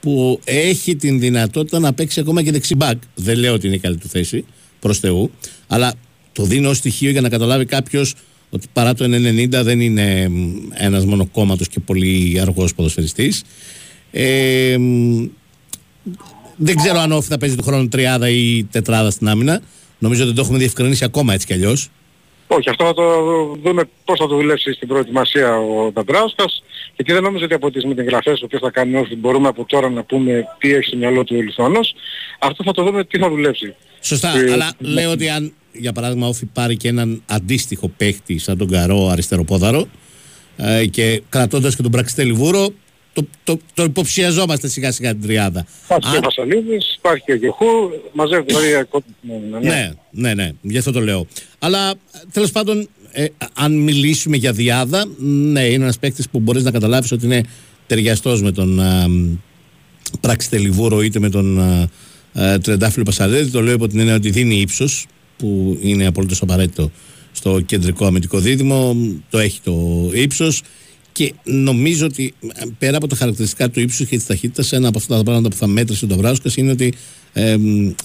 που 0.00 0.40
έχει 0.44 0.96
την 0.96 1.20
δυνατότητα 1.20 1.78
να 1.78 1.92
παίξει 1.92 2.20
ακόμα 2.20 2.42
και 2.42 2.52
δεξιμπάκ. 2.52 3.02
Δεν 3.14 3.38
λέω 3.38 3.52
ότι 3.52 3.66
είναι 3.66 3.76
η 3.76 3.78
καλή 3.78 3.96
του 3.96 4.08
θέση, 4.08 4.44
προς 4.80 4.98
Θεού, 4.98 5.30
αλλά 5.66 5.94
το 6.40 6.46
δίνω 6.46 6.68
ως 6.68 6.76
στοιχείο 6.76 7.10
για 7.10 7.20
να 7.20 7.28
καταλάβει 7.28 7.64
κάποιος 7.64 8.14
ότι 8.50 8.66
παρά 8.72 8.94
το 8.94 9.04
90 9.04 9.48
δεν 9.50 9.80
είναι 9.80 10.30
ένας 10.74 11.04
μονοκόμματος 11.04 11.68
και 11.68 11.80
πολύ 11.80 12.38
αργός 12.40 12.74
ποδοσφαιριστής. 12.74 13.42
Ε, 14.10 14.76
δεν 16.56 16.76
ξέρω 16.76 16.98
αν 16.98 17.12
όφη 17.12 17.28
θα 17.28 17.38
παίζει 17.38 17.56
του 17.56 17.62
χρόνου 17.62 17.88
τριάδα 17.88 18.28
ή 18.28 18.64
τετράδα 18.70 19.10
στην 19.10 19.28
άμυνα. 19.28 19.60
Νομίζω 19.98 20.24
ότι 20.24 20.32
το 20.32 20.40
έχουμε 20.40 20.58
διευκρινίσει 20.58 21.04
ακόμα 21.04 21.34
έτσι 21.34 21.46
κι 21.46 21.52
αλλιώς. 21.52 21.88
Όχι, 22.46 22.68
αυτό 22.70 22.84
θα 22.84 22.94
το 22.94 23.02
δούμε 23.62 23.82
πώς 24.04 24.18
θα 24.18 24.26
το 24.26 24.36
δουλέψει 24.36 24.72
στην 24.72 24.88
προετοιμασία 24.88 25.56
ο 25.58 25.92
Νταμπράουσκας 25.92 26.62
γιατί 26.96 27.12
δεν 27.12 27.22
νομίζω 27.22 27.44
ότι 27.44 27.54
από 27.54 27.70
τις 27.70 27.84
μετεγγραφές 27.84 28.44
που 28.50 28.58
θα 28.60 28.70
κάνει 28.70 28.96
όχι 28.96 29.16
μπορούμε 29.16 29.48
από 29.48 29.64
τώρα 29.64 29.90
να 29.90 30.02
πούμε 30.02 30.44
τι 30.58 30.72
έχει 30.72 30.84
στο 30.84 30.96
μυαλό 30.96 31.24
του 31.24 31.36
ο 31.38 31.42
Λιθουανός. 31.42 31.94
Αυτό 32.38 32.64
θα 32.64 32.72
το 32.72 32.82
δούμε 32.84 33.04
τι 33.04 33.18
θα 33.18 33.28
δουλέψει. 33.28 33.74
Σωστά, 34.00 34.32
Ε, 34.36 34.52
αλλά 34.52 34.72
ναι. 34.78 34.90
λέω 34.90 35.10
ότι 35.10 35.28
αν 35.28 35.52
για 35.72 35.92
παράδειγμα 35.92 36.26
όφη 36.26 36.46
πάρει 36.46 36.76
και 36.76 36.88
έναν 36.88 37.22
αντίστοιχο 37.26 37.88
παίχτη 37.88 38.38
σαν 38.38 38.58
τον 38.58 38.68
Καρό 38.68 39.08
αριστεροπόδαρο 39.08 39.86
ε, 40.56 40.86
και 40.86 41.22
κρατώντας 41.28 41.76
και 41.76 41.82
τον 41.82 41.90
Πραξιτέλη 41.90 42.32
Βούρο 42.32 42.72
το, 43.12 43.26
το, 43.44 43.58
το 43.74 43.82
υποψιαζόμαστε 43.82 44.68
σιγά 44.68 44.92
σιγά 44.92 45.10
την 45.10 45.22
τριάδα. 45.22 45.66
Υπάρχει 45.84 46.10
και 46.10 46.16
ο 46.16 46.20
Βασαλίδης, 46.20 46.94
υπάρχει 46.98 47.24
και 47.24 47.32
ο 47.32 47.36
Γεχού, 47.36 47.66
μαζεύει 48.12 48.44
δηλαδή 48.46 48.74
ακόμα. 48.74 49.04
Ναι, 49.60 49.90
ναι, 50.10 50.34
ναι, 50.34 50.50
γι' 50.60 50.78
αυτό 50.78 50.92
το 50.92 51.00
λέω. 51.00 51.26
Αλλά 51.58 51.94
τέλος 52.32 52.50
πάντων, 52.50 52.88
ε, 53.12 53.26
αν 53.54 53.72
μιλήσουμε 53.78 54.36
για 54.36 54.52
διάδα, 54.52 55.04
ναι, 55.18 55.64
είναι 55.64 55.82
ένας 55.82 55.98
παίκτης 55.98 56.28
που 56.28 56.38
μπορείς 56.40 56.62
να 56.62 56.70
καταλάβεις 56.70 57.12
ότι 57.12 57.24
είναι 57.24 57.44
ταιριαστός 57.86 58.42
με 58.42 58.52
τον 58.52 58.80
α, 58.80 59.06
Πράξη 60.20 60.50
Τελιβούρο 60.50 61.02
είτε 61.02 61.18
με 61.18 61.28
τον 61.28 61.60
α, 61.60 61.88
α, 62.32 62.58
Τρεντάφυλλο 62.58 63.04
Πασαρέλη. 63.04 63.50
Το 63.50 63.62
λέω 63.62 63.74
υπό 63.74 63.86
την 63.86 63.98
έννοια 63.98 64.14
ότι 64.14 64.30
δίνει 64.30 64.54
ύψος, 64.54 65.06
που 65.40 65.78
είναι 65.82 66.06
απολύτως 66.06 66.42
απαραίτητο 66.42 66.90
στο 67.32 67.60
κεντρικό 67.60 68.06
αμυντικό 68.06 68.38
δίδυμο, 68.38 68.96
το 69.30 69.38
έχει 69.38 69.60
το 69.64 69.74
ύψος 70.12 70.62
και 71.12 71.34
νομίζω 71.44 72.06
ότι 72.06 72.34
ε, 72.54 72.64
πέρα 72.78 72.96
από 72.96 73.06
τα 73.06 73.16
χαρακτηριστικά 73.16 73.70
του 73.70 73.80
ύψους 73.80 74.06
και 74.08 74.16
της 74.16 74.26
ταχύτητας, 74.26 74.72
ένα 74.72 74.88
από 74.88 74.98
αυτά 74.98 75.16
τα 75.16 75.22
πράγματα 75.22 75.48
που 75.48 75.56
θα 75.56 75.66
μέτρησε 75.66 76.06
τον 76.06 76.18
Βράουσκα 76.18 76.50
είναι 76.56 76.70
ότι 76.70 76.94
ε, 77.32 77.56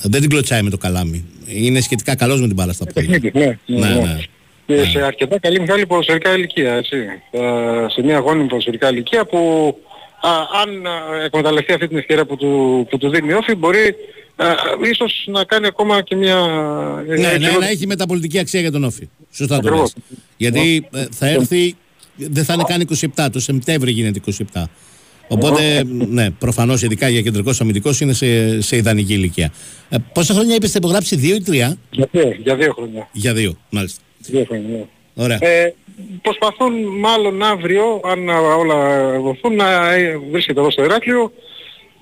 δεν 0.02 0.21
την 0.21 0.30
κλωτσάει 0.30 0.62
με 0.62 0.69
το 0.69 0.78
καλάμι. 0.78 1.26
Είναι 1.48 1.82
σχετικά 1.82 2.15
καλός 2.15 2.39
με 2.41 2.45
την 2.45 2.56
μπάλα 2.56 2.74
στα 2.74 2.86
πόδια. 2.86 3.19
Ναι, 3.34 3.45
ναι, 3.45 3.58
ναι. 3.65 3.88
ναι. 3.88 4.17
Και 4.65 4.76
Ναι. 4.76 4.84
σε 4.84 5.02
αρκετά 5.02 5.39
καλή 5.39 5.60
μεγάλη 5.60 5.86
ποδοσφαιρικά 5.86 6.36
ηλικία, 6.36 6.74
έτσι. 6.74 6.98
Ε, 7.32 7.39
σε 7.89 8.02
μια 8.04 8.17
αγώνιμη 8.17 8.48
ποδοσφαιρικά 8.48 8.89
ηλικία 8.89 9.26
που 9.26 9.39
α, 10.21 10.30
αν 10.62 10.86
α, 10.86 11.24
εκμεταλλευτεί 11.26 11.74
αυτή 11.74 11.88
την 11.88 11.98
ευκαιρία 11.98 12.26
που 12.26 12.38
του, 12.38 12.88
που 12.89 12.98
του 12.98 13.10
δίνει 13.10 13.30
η 13.30 13.34
όφη 13.34 13.56
μπορεί 13.56 13.95
α, 14.36 14.45
ίσως 14.91 15.24
να 15.28 15.43
κάνει 15.43 15.67
ακόμα 15.67 16.02
και 16.02 16.15
μια... 16.15 16.36
Ναι, 17.08 17.38
ναι, 17.38 17.50
να 17.60 17.67
έχει 17.67 17.88
μεταπολιτική 17.88 18.39
αξία 18.39 18.60
για 18.60 18.71
τον 18.71 18.84
Όφη. 18.84 19.10
Σωστά 19.32 19.60
το 19.60 19.67
Ακριβώς. 19.67 19.93
λες. 20.10 20.19
Γιατί 20.38 20.88
ε, 20.93 21.06
θα 21.12 21.28
έρθει, 21.28 21.76
δεν 22.15 22.43
θα 22.43 22.54
είναι 22.54 22.63
καν 22.67 22.88
27, 23.15 23.28
το 23.32 23.39
Σεπτέμβρη 23.39 23.91
γίνεται 23.91 24.21
27. 24.54 24.63
Οπότε, 25.28 25.84
ναι, 25.88 26.32
προφανώς 26.32 26.82
ειδικά 26.82 27.10
για 27.10 27.21
κεντρικός 27.21 27.62
αμυντικός 27.62 28.00
είναι 28.00 28.13
σε, 28.13 28.62
σε 28.62 28.76
ιδανική 28.76 29.13
ηλικία. 29.13 29.52
Ε, 29.89 29.98
πόσα 30.13 30.34
χρόνια 30.34 30.56
είπες, 30.56 30.71
θα 30.71 30.78
υπογράψει, 30.78 31.15
δύο 31.15 31.36
ή 31.36 31.41
τρία; 31.41 31.78
Για 31.89 32.08
δύο, 32.12 32.36
για 32.43 32.56
δύο 32.56 32.74
χρόνια. 32.74 33.10
Για 33.12 33.34
δύο, 33.34 33.58
μάλιστα. 33.69 34.02
Δύο 34.17 34.45
χρόνια, 34.48 34.67
ναι. 34.69 34.86
Ωραία. 35.24 35.38
Ε, 35.41 35.74
προσπαθούν 36.21 36.74
μάλλον 37.00 37.43
αύριο, 37.43 38.02
αν 38.04 38.30
α, 38.30 38.56
όλα 38.56 39.10
βοηθούν, 39.19 39.56
να 39.56 39.91
ε, 39.91 40.19
βρίσκεται 40.32 40.60
εδώ 40.60 40.71
στο 40.71 40.84
Ηράκλειο 40.84 41.32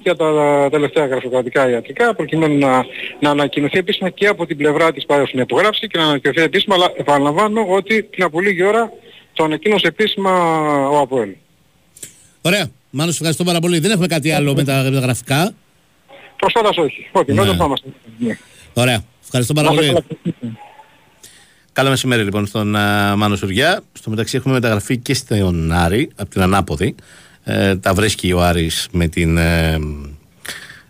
για 0.03 0.15
τα 0.15 0.67
τελευταία 0.71 1.05
γραφειοκρατικά 1.05 1.69
ιατρικά, 1.69 2.15
προκειμένου 2.15 2.57
να, 2.57 2.85
να 3.19 3.29
ανακοινωθεί 3.29 3.77
επίσημα 3.77 4.09
και 4.09 4.27
από 4.27 4.45
την 4.45 4.57
πλευρά 4.57 4.91
της 4.91 5.05
Πάιος 5.05 5.31
να 5.33 5.41
υπογράψει 5.41 5.87
και 5.87 5.97
να 5.97 6.03
ανακοινωθεί 6.03 6.41
επίσημα, 6.41 6.75
αλλά 6.75 6.91
επαναλαμβάνω 6.97 7.65
ότι 7.69 8.03
πριν 8.03 8.23
από 8.23 8.39
λίγη 8.41 8.63
ώρα 8.63 8.91
το 9.33 9.43
ανακοίνωσε 9.43 9.87
επίσημα 9.87 10.31
ο 10.89 10.97
ΑΠΟΕΛ. 10.99 11.29
Ωραία. 12.41 12.67
Μάλλον 12.89 13.11
σε 13.11 13.17
ευχαριστώ 13.17 13.43
πάρα 13.43 13.59
πολύ. 13.59 13.79
Δεν 13.79 13.91
έχουμε 13.91 14.07
κάτι 14.07 14.31
άλλο 14.31 14.53
με 14.53 14.63
τα, 14.63 14.81
με 14.83 14.91
τα 14.91 14.99
γραφικά. 14.99 15.53
Προσφάτας 16.37 16.77
όχι. 16.77 17.09
Όχι, 17.11 17.33
Ναι. 17.33 17.43
δεν 17.43 17.55
θα 17.55 17.65
είμαστε. 17.65 17.87
Ναι. 18.17 18.37
Ωραία. 18.73 19.03
Ευχαριστώ 19.23 19.53
πάρα 19.53 19.67
Να 19.73 19.81
είστε 19.81 19.91
πολύ. 19.91 20.03
καλά. 20.41 20.55
Καλό 21.73 21.89
μεσημέρι 21.89 22.23
λοιπόν 22.23 22.45
στον 22.45 22.75
α, 22.75 23.15
Μάνο 23.15 23.35
Σουριά. 23.35 23.81
Στο 23.93 24.09
μεταξύ 24.09 24.37
έχουμε 24.37 24.53
μεταγραφεί 24.53 24.97
και 24.97 25.13
στον 25.13 25.71
Άρη, 25.71 26.09
από 26.15 26.29
την 26.29 26.41
Ανάποδη. 26.41 26.95
Ε, 27.43 27.75
τα 27.75 27.93
βρίσκει 27.93 28.31
ο 28.31 28.43
Άρης 28.43 28.87
με 28.91 29.07
την 29.07 29.37
ε, 29.37 29.79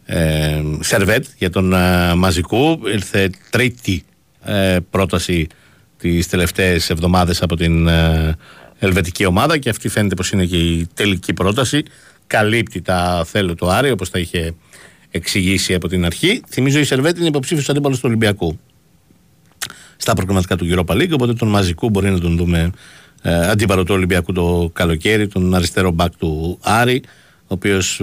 ε, 0.05 0.61
Σερβέτ 0.79 1.25
για 1.37 1.49
τον 1.49 1.73
ε, 1.73 2.15
Μαζικού. 2.15 2.79
Ήρθε 2.93 3.29
τρίτη 3.49 4.03
ε, 4.43 4.77
πρόταση 4.89 5.47
τις 5.97 6.27
τελευταίες 6.27 6.89
εβδομάδες 6.89 7.41
από 7.41 7.55
την 7.55 7.87
ε, 7.87 8.35
ελβετική 8.79 9.25
ομάδα 9.25 9.57
και 9.57 9.69
αυτή 9.69 9.89
φαίνεται 9.89 10.15
πως 10.15 10.31
είναι 10.31 10.45
και 10.45 10.57
η 10.57 10.87
τελική 10.93 11.33
πρόταση. 11.33 11.83
Καλύπτει 12.27 12.81
τα 12.81 13.25
θέλω 13.25 13.55
του 13.55 13.69
Άρη 13.69 13.91
όπως 13.91 14.09
τα 14.09 14.19
είχε 14.19 14.53
εξηγήσει 15.09 15.73
από 15.73 15.87
την 15.87 16.05
αρχή. 16.05 16.41
Θυμίζω 16.49 16.79
η 16.79 16.83
Σερβέτ 16.83 17.17
είναι 17.17 17.27
υποψήφιος 17.27 17.69
αντίπαλος 17.69 17.97
του 17.97 18.03
Ολυμπιακού 18.07 18.59
στα 19.97 20.13
προκριματικά 20.13 20.55
του 20.55 20.67
Europa 20.69 20.93
League. 20.93 21.11
Οπότε 21.11 21.33
τον 21.33 21.47
Μαζικού 21.47 21.89
μπορεί 21.89 22.09
να 22.09 22.19
τον 22.19 22.37
δούμε 22.37 22.71
ε, 23.25 23.49
αντίπαλο 23.49 23.83
του 23.83 23.93
Ολυμπιακού 23.93 24.33
το 24.33 24.69
καλοκαίρι, 24.73 25.27
τον 25.27 25.55
αριστερό 25.55 25.91
μπακ 25.91 26.15
του 26.17 26.57
Άρη, 26.61 27.01
ο 27.41 27.53
οποίος 27.53 28.01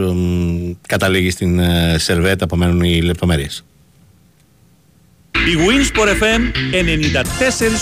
καταλήγει 0.87 1.31
στην 1.31 1.59
ε, 1.59 1.99
Σερβέτα, 1.99 2.45
απομένουν 2.45 2.81
οι 2.81 3.03
λεπτομέρειες. 3.03 3.65
Η 5.33 5.57
Winsport 5.57 6.09
FM 6.09 6.41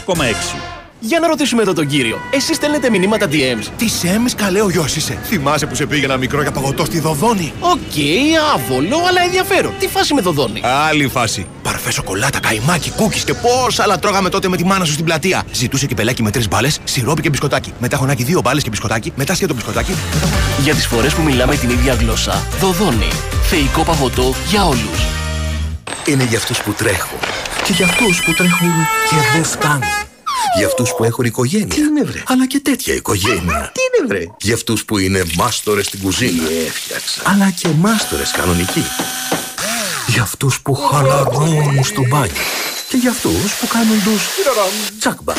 94,6. 0.07 0.78
Για 1.01 1.19
να 1.19 1.27
ρωτήσουμε 1.27 1.63
εδώ 1.63 1.73
τον 1.73 1.87
κύριο. 1.87 2.19
Εσείς 2.31 2.57
στέλνετε 2.57 2.91
μηνύματα 2.91 3.27
DMs. 3.27 3.67
Της 3.77 3.89
Έμης 3.89 4.35
καλέ 4.35 4.63
ο 4.63 4.71
γιος 4.71 4.97
είσαι. 4.97 5.19
Θυμάσαι 5.25 5.67
που 5.67 5.75
σε 5.75 5.87
πήγαινα 5.87 6.17
μικρό 6.17 6.43
για 6.43 6.51
παγωτό 6.51 6.85
στη 6.85 7.01
Δωδώνη; 7.01 7.53
Οκ, 7.61 7.97
άβολο, 8.55 8.97
αλλά 9.09 9.23
ενδιαφέρον. 9.25 9.73
Τι 9.79 9.89
φάση 9.89 10.15
με 10.15 10.21
Δοδόνη; 10.21 10.61
Άλλη 10.65 11.09
φάση. 11.09 11.47
Παρφέ 11.63 11.91
σοκολάτα, 11.91 12.41
καϊμάκι, 12.41 12.91
κούκκις 12.91 13.25
και 13.25 13.35
πόσα 13.35 13.83
άλλα 13.83 13.99
τρώγαμε 13.99 14.29
τότε 14.29 14.49
με 14.49 14.57
τη 14.57 14.65
μάνα 14.65 14.85
σου 14.85 14.93
στην 14.93 15.05
πλατεία. 15.05 15.43
Ζητούσε 15.53 15.87
και 15.87 15.95
πελάκι 15.95 16.23
με 16.23 16.31
τρεις 16.31 16.49
μπάλες, 16.49 16.81
σιρόπι 16.85 17.23
και 17.23 17.31
μπισκοτάκι. 17.31 17.73
Μετά 17.79 17.97
χωνάκι 17.97 18.23
δύο 18.23 18.41
μπάλες 18.41 18.63
και 18.63 18.69
μπισκοτάκι. 18.71 19.13
Μετά 19.17 19.35
σκέτο 19.35 19.55
μπισκοτάκι. 19.55 19.95
Για 20.63 20.75
τις 20.75 20.87
φορές 20.87 21.15
που 21.15 21.23
μιλάμε 21.23 21.57
την 21.57 21.71
ίδια 21.71 21.95
γλώσσα. 21.95 22.47
Δοδόνη. 22.61 23.09
Θεϊκό 23.43 23.83
παγωτό 23.83 24.35
για 24.49 24.65
όλους. 24.65 25.07
Είναι 26.07 26.25
για 26.25 26.39
αυτούς 26.39 26.63
που 26.63 26.73
τρέχουν. 26.73 27.19
Και 27.65 27.73
για 27.73 27.87
αυτούς 27.87 28.23
που 28.25 28.33
τρέχουν 28.33 28.73
και 29.11 29.17
δεν 29.35 29.45
φτάνουν. 29.45 30.08
Για 30.57 30.67
αυτούς 30.67 30.95
που 30.97 31.05
έχουν 31.05 31.25
οικογένεια. 31.25 31.67
Τι 31.67 31.81
είναι 31.81 32.05
βρε; 32.05 32.23
Αλλά 32.27 32.47
και 32.47 32.61
τέτοια 32.61 32.95
οικογένεια. 32.95 33.73
Τι 33.75 33.81
είναι 33.81 34.07
βρε; 34.07 34.25
Για 34.41 34.55
αυτούς 34.55 34.85
που 34.85 34.99
είναι 34.99 35.23
μάστορες 35.37 35.87
στην 35.87 36.01
κουζίνα. 36.01 36.43
έφτιαξα. 36.67 37.23
Αλλά 37.25 37.51
και 37.51 37.69
μάστορες 37.69 38.31
κανονικοί. 38.31 38.85
Για 40.07 40.23
αυτούς 40.23 40.61
που 40.61 40.75
χαλαρώνουν 40.75 41.85
στο 41.85 42.03
μπάνιο. 42.09 42.33
Και 42.89 42.97
για 42.97 43.11
αυτούς 43.11 43.55
που 43.61 43.67
κάνουν 43.67 44.03
τους 44.05 44.23
τσακμπα. 44.99 45.33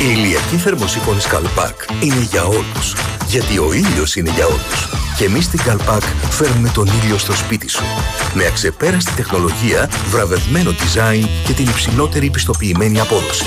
Η 0.00 0.06
ηλιακή 0.16 0.56
θερμοσύφωνη 0.56 1.20
Καλπάκ 1.20 1.76
είναι 2.00 2.26
για 2.30 2.44
όλους. 2.44 2.94
Γιατί 3.26 3.58
ο 3.58 3.72
ήλιος 3.72 4.16
είναι 4.16 4.30
για 4.30 4.46
όλους. 4.46 4.88
Και 5.16 5.24
εμείς 5.24 5.44
στην 5.44 5.62
Καλπάκ 5.62 6.02
φέρνουμε 6.30 6.68
τον 6.68 6.88
ήλιο 7.02 7.18
στο 7.18 7.32
σπίτι 7.32 7.68
σου. 7.68 7.84
Με 8.34 8.46
αξεπέραστη 8.46 9.12
τεχνολογία, 9.12 9.90
βραβευμένο 10.10 10.70
design 10.70 11.28
και 11.46 11.52
την 11.52 11.68
υψηλότερη 11.68 12.30
πιστοποιημένη 12.30 13.00
απόδοση. 13.00 13.46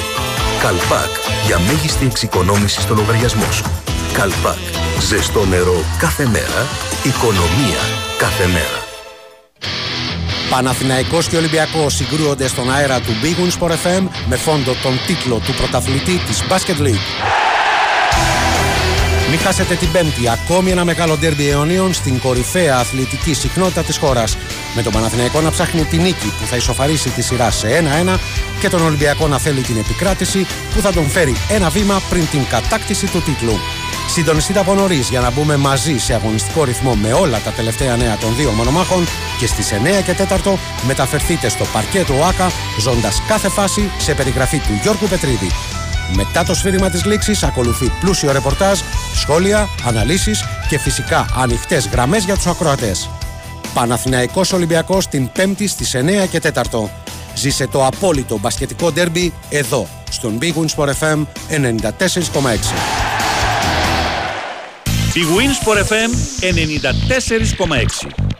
Καλπάκ 0.62 1.12
για 1.46 1.60
μέγιστη 1.60 2.06
εξοικονόμηση 2.06 2.82
στο 2.82 2.94
λογαριασμό 2.96 3.52
σου. 3.52 3.66
Καλπάκ. 4.14 4.60
Ζεστό 5.00 5.46
νερό 5.46 5.84
κάθε 6.00 6.26
μέρα. 6.26 6.68
Οικονομία 7.04 7.82
κάθε 8.18 8.48
μέρα. 8.48 8.81
Παναθηναϊκός 10.52 11.28
και 11.28 11.38
Ολυμπιακός 11.38 11.94
συγκρούονται 11.94 12.48
στον 12.48 12.72
αέρα 12.72 13.00
του 13.00 13.12
Big 13.24 13.44
Win 13.44 13.60
Sport 13.60 13.72
FM 13.72 14.08
με 14.28 14.36
φόντο 14.36 14.74
τον 14.84 15.00
τίτλο 15.06 15.42
του 15.46 15.54
πρωταθλητή 15.54 16.18
της 16.18 16.44
Basket 16.50 16.82
League. 16.82 17.06
Μην 19.30 19.40
χάσετε 19.40 19.76
την 19.76 19.92
Πέμπτη 19.92 20.30
ακόμη 20.30 20.72
ένα 20.72 20.86
μεγάλο 20.86 21.18
ντέρμπι 21.18 21.50
αιωνίων 21.50 21.94
στην 21.94 22.20
κορυφαία 22.20 22.78
αθλητική 22.78 23.34
συχνότητα 23.34 23.82
της 23.82 23.98
χώρας. 23.98 24.38
Με 24.76 24.82
τον 24.82 24.92
Παναθηναϊκό 24.92 25.42
να 25.42 25.52
ψάχνει 25.52 25.84
την 25.84 26.02
νίκη 26.02 26.34
που 26.40 26.46
θα 26.46 26.56
ισοφαρίσει 26.56 27.10
τη 27.10 27.22
σειρά 27.22 27.52
σε 27.52 27.68
1-1 27.68 28.20
και 28.60 28.70
τον 28.70 28.82
Ολυμπιακό 28.82 29.28
να 29.28 29.38
θέλει 29.38 29.62
την 29.62 29.78
επικράτηση 29.78 30.46
που 30.74 30.82
θα 30.82 30.92
τον 30.92 31.10
φέρει 31.10 31.36
ένα 31.50 31.70
βήμα 31.70 32.02
πριν 32.10 32.28
την 32.32 32.48
κατάκτηση 32.50 33.06
του 33.06 33.22
τίτλου. 33.22 33.60
Συντονιστείτε 34.14 34.60
από 34.60 34.74
νωρί 34.74 34.96
για 34.96 35.20
να 35.20 35.32
μπούμε 35.32 35.58
μαζί 35.58 35.98
σε 35.98 36.14
αγωνιστικό 36.14 36.64
ρυθμό 36.64 36.96
με 36.96 37.14
όλα 37.14 37.40
τα 37.40 37.52
τελευταία 37.52 37.96
νέα 37.96 38.18
των 38.18 38.36
δύο 38.36 38.52
μονομάχων 38.52 39.08
και 39.40 39.48
στις 39.48 39.72
9 39.72 39.76
και 40.06 40.16
4 40.46 40.54
μεταφερθείτε 40.88 41.50
στο 41.50 41.66
παρκέ 41.74 42.04
του 42.06 42.16
ΟΑΚΑ 42.20 42.52
ζώντας 42.80 43.22
κάθε 43.28 43.50
φάση 43.50 43.92
σε 43.98 44.14
περιγραφή 44.14 44.58
του 44.58 44.80
Γιώργου 44.82 45.08
Πετρίδη. 45.08 45.52
Μετά 46.16 46.44
το 46.44 46.54
σφύριγμα 46.54 46.90
της 46.90 47.06
λήξης 47.06 47.44
ακολουθεί 47.44 47.92
πλούσιο 48.00 48.32
ρεπορτάζ, 48.32 48.80
σχόλια, 49.16 49.70
αναλύσεις 49.86 50.44
και 50.70 50.80
φυσικά 50.80 51.26
ανοιχτές 51.38 51.88
γραμμές 51.88 52.24
για 52.24 52.36
τους 52.36 52.46
ακροατές. 52.46 53.10
Παναθηναϊκός 53.74 54.54
Ολυμπιακός 54.54 55.08
την 55.08 55.30
5η 55.36 55.68
στις 55.68 55.96
9 55.96 56.26
και 56.30 56.40
4. 56.40 56.90
Ζήσε 57.36 57.68
το 57.68 57.86
απόλυτο 57.86 58.38
μπασκετικό 58.40 58.92
ντέρμπι 58.92 59.34
εδώ, 59.50 59.88
στον 60.10 60.38
Big 60.42 60.54
Win 60.54 60.76
Sport 60.76 60.90
FM 61.00 61.26
94,6. 61.48 63.01
Η 65.14 65.24
Winsport 65.38 65.78
FM 65.78 66.12
94,6. 66.42 68.31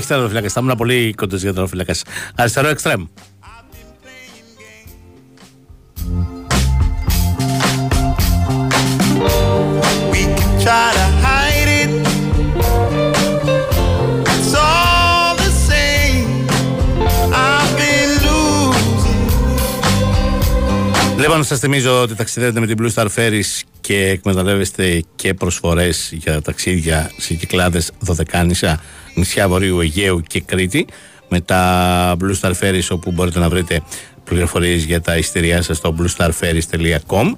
Όχι 0.00 0.08
τερματοφύλακα, 0.08 0.48
θα 0.48 0.60
ήμουν 0.62 0.76
πολύ 0.76 1.14
κοντός 1.16 1.40
για 1.40 1.52
τερματοφύλακα. 1.52 1.94
Αριστερό 2.36 2.68
εξτρέμ. 2.68 3.04
Λοιπόν, 21.40 21.58
σας 21.58 21.68
θυμίζω 21.68 22.02
ότι 22.02 22.14
ταξιδεύετε 22.14 22.60
με 22.60 22.66
την 22.66 22.76
Blue 22.80 22.94
Star 22.94 23.06
Ferries 23.16 23.60
και 23.80 24.08
εκμεταλλεύεστε 24.08 25.02
και 25.16 25.34
προσφορές 25.34 26.10
για 26.12 26.42
ταξίδια 26.42 27.10
σε 27.16 27.34
κυκλάδες 27.34 27.90
Δωδεκάνησα, 27.98 28.80
νησιά 29.14 29.48
Βορείου 29.48 29.80
Αιγαίου 29.80 30.20
και 30.20 30.40
Κρήτη. 30.40 30.86
Με 31.28 31.40
τα 31.40 32.16
Blue 32.20 32.40
Star 32.40 32.52
Ferries 32.60 32.86
όπου 32.90 33.10
μπορείτε 33.10 33.38
να 33.38 33.48
βρείτε 33.48 33.82
πληροφορίες 34.24 34.84
για 34.84 35.00
τα 35.00 35.16
εισιτήριά 35.16 35.62
σας 35.62 35.76
στο 35.76 35.94
bluestarferries.com 35.98 37.32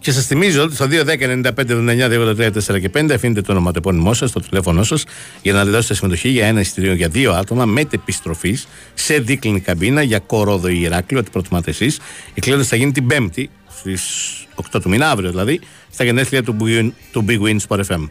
και 0.00 0.12
σας 0.12 0.26
θυμίζω 0.26 0.62
ότι 0.62 0.74
στο 0.74 0.86
210-95-79-283-4 0.90 2.80
και 2.80 2.90
5 2.94 3.10
αφήνετε 3.14 3.40
το 3.40 3.52
ονοματεπώνυμό 3.52 4.14
σας, 4.14 4.32
το 4.32 4.40
τηλέφωνό 4.40 4.82
σας 4.82 5.04
για 5.42 5.52
να 5.52 5.64
δώσετε 5.64 5.94
συμμετοχή 5.94 6.28
για 6.28 6.46
ένα 6.46 6.60
εισιτήριο 6.60 6.92
για 6.94 7.08
δύο 7.08 7.32
άτομα 7.32 7.64
με 7.64 7.80
επιστροφή 7.90 8.58
σε 8.94 9.18
δίκλινη 9.18 9.60
καμπίνα 9.60 10.02
για 10.02 10.18
κορόδο 10.18 10.68
ή 10.68 10.80
Ηράκλειο, 10.80 11.20
ό,τι 11.20 11.30
προτιμάτε 11.30 11.70
εσείς. 11.70 11.98
Η 12.34 12.40
κλήρωση 12.40 12.68
θα 12.68 12.76
γίνει 12.76 12.92
την 12.92 13.06
Πέμπτη 13.06 13.50
στις 13.78 14.02
8 14.72 14.80
του 14.82 14.88
μήνα, 14.88 15.10
αύριο 15.10 15.30
δηλαδή, 15.30 15.60
στα 15.92 16.04
γενέθλια 16.04 16.42
του, 16.42 16.56
Big- 16.60 16.90
του 17.12 17.24
Big 17.28 17.40
Win 17.40 17.56
Sport 17.68 17.80
FM. 17.88 18.06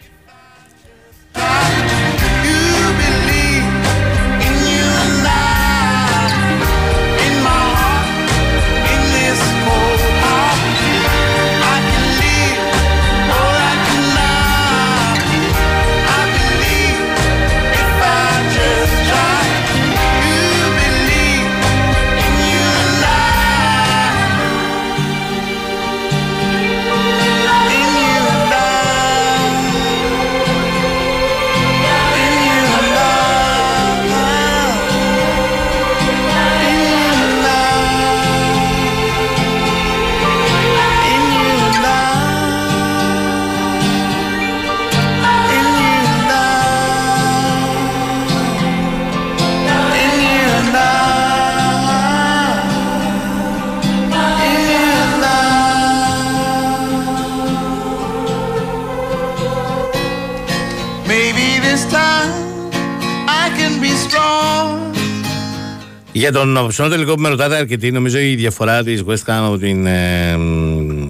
Για 66.30 66.40
τον 66.40 66.68
ψωμό 66.68 66.90
τελικό 66.90 67.14
που 67.14 67.22
με 67.22 67.30
ρωτάτε 67.30 67.56
αρκετοί, 67.56 67.92
νομίζω 67.92 68.20
η 68.20 68.36
διαφορά 68.36 68.84
της 68.84 69.04
West 69.08 69.24
Ham 69.26 69.44
από 69.46 69.58
την 69.58 69.86
ε, 69.86 70.38
μ, 70.38 71.10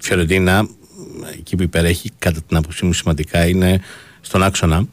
Φιωρεντίνα, 0.00 0.68
εκεί 1.32 1.56
που 1.56 1.62
υπερέχει 1.62 2.10
κατά 2.18 2.40
την 2.48 2.56
άποψή 2.56 2.84
μου 2.84 2.92
σημαντικά, 2.92 3.48
είναι 3.48 3.80
στον 4.20 4.42
άξονα. 4.42 4.86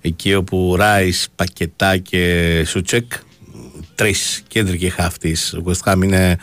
Εκεί 0.00 0.34
όπου 0.34 0.74
Ράι, 0.76 1.12
Πακετά 1.36 1.96
και 1.96 2.62
Σούτσεκ, 2.66 3.12
τρεις 3.94 4.42
κέντρικοι 4.48 4.88
χαφ 4.88 5.18
της 5.18 5.58
West 5.64 5.92
Ham 5.92 6.02
είναι 6.02 6.38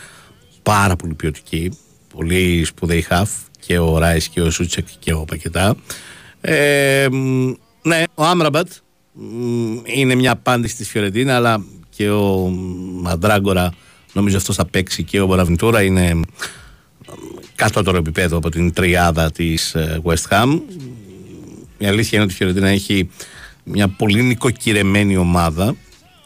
πάρα 0.64 0.96
πολύ 0.96 1.14
ποιοτικοί. 1.14 1.78
Πολύ 2.16 2.64
σπουδαίοι 2.66 3.02
χαφ 3.02 3.30
και 3.60 3.78
ο 3.78 3.98
Ράι 3.98 4.20
και 4.30 4.42
ο 4.42 4.50
Σούτσεκ 4.50 4.88
και 5.00 5.14
ο 5.14 5.26
Πακετά. 5.26 5.76
Ε, 6.42 7.08
μ, 7.12 7.52
ναι, 7.82 8.04
ο 8.16 8.24
Άμραμπατ 8.24 8.68
μ, 9.12 9.76
είναι 9.84 10.16
μια 10.16 10.32
απάντηση 10.32 10.76
της 10.76 10.90
Φιωρεντίνα 10.90 11.36
αλλά 11.36 11.64
και 11.96 12.10
ο 12.10 12.50
Μαντράγκορα 13.02 13.74
νομίζω 14.14 14.38
αυτός 14.38 14.56
θα 14.56 14.66
παίξει. 14.66 15.04
Και 15.04 15.22
ο 15.22 15.26
Μποναβιντούρα 15.26 15.84
είναι 15.84 16.20
κατώτερο 17.56 17.98
επίπεδο 17.98 18.38
από 18.38 18.50
την 18.50 18.74
τριάδα 18.74 19.32
της 19.32 19.76
ε, 19.76 20.02
West 20.04 20.28
Ham. 20.30 20.60
Η 21.78 21.86
αλήθεια 21.86 22.10
είναι 22.14 22.24
ότι 22.24 22.34
η 22.34 22.36
Φιωρεντίνα 22.36 22.68
έχει 22.68 23.10
μια 23.64 23.88
πολύ 23.88 24.22
νοικοκυρεμένη 24.22 25.18
ομάδα 25.18 25.76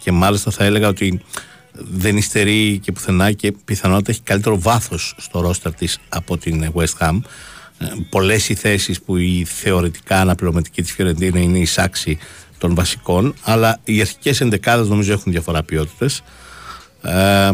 και 0.03 0.11
μάλιστα 0.11 0.51
θα 0.51 0.63
έλεγα 0.63 0.87
ότι 0.87 1.21
δεν 1.71 2.17
υστερεί 2.17 2.79
και 2.83 2.91
πουθενά 2.91 3.31
και 3.31 3.51
πιθανότατα 3.65 4.11
έχει 4.11 4.21
καλύτερο 4.21 4.59
βάθος 4.59 5.15
στο 5.17 5.39
ρόστερ 5.41 5.73
της 5.73 5.99
από 6.09 6.37
την 6.37 6.71
West 6.73 6.97
Ham. 6.99 7.19
Ε, 7.79 7.85
πολλές 8.09 8.49
οι 8.49 8.55
θέσεις 8.55 9.01
που 9.01 9.17
η 9.17 9.45
θεωρητικά 9.45 10.19
αναπληρωματική 10.19 10.81
της 10.81 10.91
Φιωρεντίνα 10.91 11.39
είναι 11.39 11.59
η 11.59 11.65
σάξη 11.65 12.17
των 12.57 12.75
βασικών 12.75 13.33
αλλά 13.43 13.79
οι 13.83 14.01
αρχικές 14.01 14.41
εντεκάδες 14.41 14.87
νομίζω 14.87 15.13
έχουν 15.13 15.31
διαφορά 15.31 15.63
ποιότητες 15.63 16.23
ε, 17.01 17.51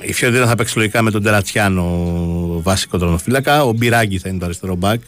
η 0.00 0.12
Φιωρεντίνα 0.12 0.46
θα 0.46 0.54
παίξει 0.54 0.76
λογικά 0.76 1.02
με 1.02 1.10
τον 1.10 1.22
Τερατσιάνο 1.22 2.60
βασικό 2.62 2.98
τρονοφύλακα 2.98 3.64
ο 3.64 3.72
Μπιράγκη 3.72 4.18
θα 4.18 4.28
είναι 4.28 4.38
το 4.38 4.44
αριστερό 4.44 4.74
μπακ 4.74 5.00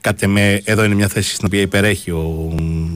Κάτε 0.00 0.26
με, 0.26 0.60
εδώ 0.64 0.84
είναι 0.84 0.94
μια 0.94 1.08
θέση 1.08 1.34
στην 1.34 1.46
οποία 1.46 1.60
υπερέχει 1.60 2.10
ο, 2.10 2.54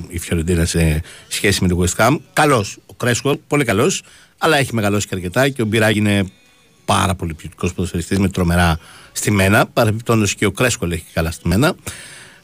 η 0.08 0.18
Φιωρεντίνα 0.18 0.64
σε 0.64 1.02
σχέση 1.28 1.62
με 1.62 1.68
το 1.68 1.84
West 1.84 2.06
Ham. 2.06 2.16
Καλός 2.32 2.78
ο 2.86 2.94
Κρέσουελ, 2.94 3.38
πολύ 3.46 3.64
καλός, 3.64 4.02
αλλά 4.38 4.56
έχει 4.56 4.74
μεγαλώσει 4.74 5.06
και 5.08 5.14
αρκετά 5.14 5.48
και 5.48 5.62
ο 5.62 5.64
Μπιράγκη 5.64 5.98
είναι 5.98 6.30
πάρα 6.84 7.14
πολύ 7.14 7.34
ποιοτικός 7.34 7.74
ποδοσφαιριστής 7.74 8.18
με 8.18 8.28
τρομερά 8.28 8.78
στημένα. 9.12 9.66
Παρεμπιπτόντως 9.66 10.34
και 10.34 10.46
ο 10.46 10.50
Κρέσουελ 10.50 10.90
έχει 10.90 11.04
καλά 11.12 11.30
στημένα. 11.30 11.74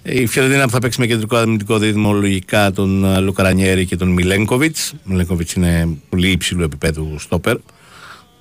Η 0.03 0.27
Φιωρεντίνα 0.27 0.65
που 0.65 0.71
θα 0.71 0.79
παίξει 0.79 1.01
με 1.01 1.07
κεντρικό 1.07 1.37
αμυντικό 1.37 1.79
δίδυμο 1.79 2.13
λογικά 2.13 2.73
τον 2.73 3.05
ε, 3.05 3.21
Λουκαρανιέρη 3.21 3.87
και 3.87 3.97
τον 3.97 4.09
Μιλένκοβιτς. 4.09 4.93
Ο 4.93 4.97
Μιλένκοβιτς 5.05 5.53
είναι 5.53 5.99
πολύ 6.09 6.31
υψηλού 6.31 6.63
επίπεδου 6.63 7.19
στόπερ 7.19 7.57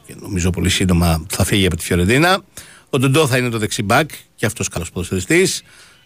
και 0.08 0.16
νομίζω 0.22 0.50
πολύ 0.50 0.70
σύντομα 0.70 1.26
θα 1.30 1.44
φύγει 1.44 1.66
από 1.66 1.76
τη 1.76 1.84
Φιωρεντίνα. 1.84 2.42
Ο 2.90 3.00
Ντοντό 3.00 3.28
θα 3.28 3.38
είναι 3.38 3.50
το 3.50 3.58
δεξιμπάκ 3.58 4.10
και 4.36 4.46
αυτός 4.46 4.68
καλός 4.68 4.92
ποδοσφαιριστής. 4.92 5.64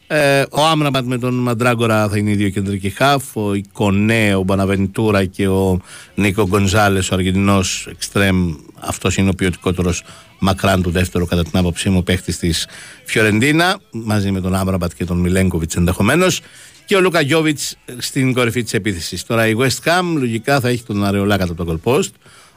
Ε, 0.07 0.43
ο 0.49 0.65
Άμραμπατ 0.65 1.05
με 1.05 1.17
τον 1.17 1.33
Μαντράγκορα 1.33 2.09
θα 2.09 2.17
είναι 2.17 2.31
οι 2.31 2.35
δύο 2.35 2.49
κεντρικοί 2.49 2.89
χαφ. 2.89 3.35
Ο 3.35 3.53
Ικονέ, 3.53 4.35
ο 4.35 4.43
Μπαναβεντούρα 4.43 5.25
και 5.25 5.47
ο 5.47 5.79
Νίκο 6.15 6.47
Γκονζάλες, 6.47 7.11
ο 7.11 7.13
Αργεντινός 7.13 7.87
εξτρέμ. 7.89 8.55
Αυτός 8.79 9.17
είναι 9.17 9.29
ο 9.29 9.33
ποιοτικότερος 9.33 10.03
μακράν 10.39 10.81
του 10.81 10.91
δεύτερου, 10.91 11.25
κατά 11.25 11.43
την 11.43 11.59
άποψή 11.59 11.89
μου, 11.89 12.03
παίχτης 12.03 12.37
της 12.37 12.67
Φιωρεντίνα. 13.03 13.79
Μαζί 13.91 14.31
με 14.31 14.41
τον 14.41 14.55
Άμραμπατ 14.55 14.91
και 14.93 15.05
τον 15.05 15.17
Μιλέγκοβιτ 15.17 15.75
ενδεχομένως. 15.75 16.41
Και 16.85 16.95
ο 16.95 17.01
Λούκα 17.01 17.21
Γιώβιτς 17.21 17.77
στην 17.97 18.33
κορυφή 18.33 18.63
της 18.63 18.73
επίθεσης. 18.73 19.23
Τώρα 19.25 19.47
η 19.47 19.53
West 19.57 19.83
Ham 19.83 20.03
λογικά 20.17 20.59
θα 20.59 20.69
έχει 20.69 20.83
τον 20.83 21.05
Αρεολά 21.05 21.37
κατά 21.37 21.55
τον 21.55 21.81
goal 21.85 21.91
post. 21.91 22.11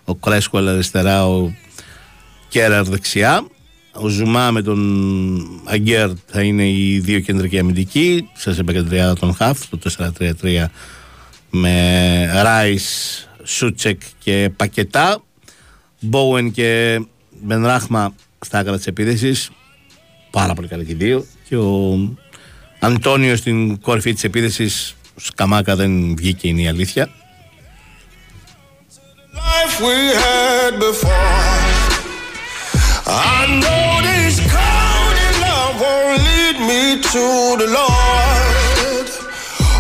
Ο 0.05 0.15
Κρέσκουαλ 0.15 0.69
αριστερά, 0.69 1.27
ο 1.27 1.55
Κέραρ 2.49 2.85
δεξιά. 2.85 3.47
Ο 4.01 4.09
Ζουμά 4.09 4.51
με 4.51 4.63
τον 4.63 5.61
Αγκέρ 5.65 6.11
θα 6.27 6.43
είναι 6.43 6.69
οι 6.69 6.99
δύο 6.99 7.21
κεντρικοί 7.21 7.59
αμυντικοί. 7.59 8.29
Σας 8.35 8.59
είπα 8.59 8.73
και 8.73 8.79
την 8.79 8.89
τριάδα 8.89 9.15
των 9.15 9.35
Χαφ, 9.35 9.69
το 9.69 9.79
4-3-3 9.79 10.71
με 11.51 12.43
Ράις, 12.43 13.29
Σούτσεκ 13.45 14.01
και 14.19 14.51
Πακετά. 14.57 15.23
Μπόουεν 16.01 16.51
και 16.51 17.01
Μπενράχμα 17.43 18.15
στα 18.41 18.59
άκρα 18.59 18.77
της 18.77 18.87
επίδεση. 18.87 19.53
Πάρα 20.31 20.55
πολύ 20.55 20.69
καλή 20.69 20.85
και 20.85 20.93
οι 20.93 20.95
δύο. 20.95 21.27
Και 21.49 21.57
ο 21.57 21.99
Αντώνιο 22.81 23.37
στην 23.37 23.81
κορυφή 23.81 24.13
της 24.13 24.25
επίδεση. 24.25 24.71
Σκαμάκα 25.17 25.77
δεν 25.77 26.17
βγήκε, 26.17 26.49
είναι 26.49 26.61
η 26.61 26.69
αλήθεια. 26.69 27.11
life 29.67 29.81
we 29.81 29.99
had 30.23 30.73
before. 30.79 31.37
I 33.07 33.61
know 33.61 33.86
to 37.03 37.57
the 37.61 37.69
Lord. 37.79 39.09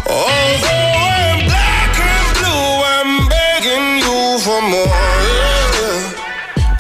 Although 0.09 0.93
I'm 1.13 1.39
black 1.51 1.93
and 2.13 2.29
blue, 2.39 2.69
I'm 2.95 3.13
begging 3.29 3.89
you 4.05 4.39
for 4.45 4.61
more. 4.75 5.03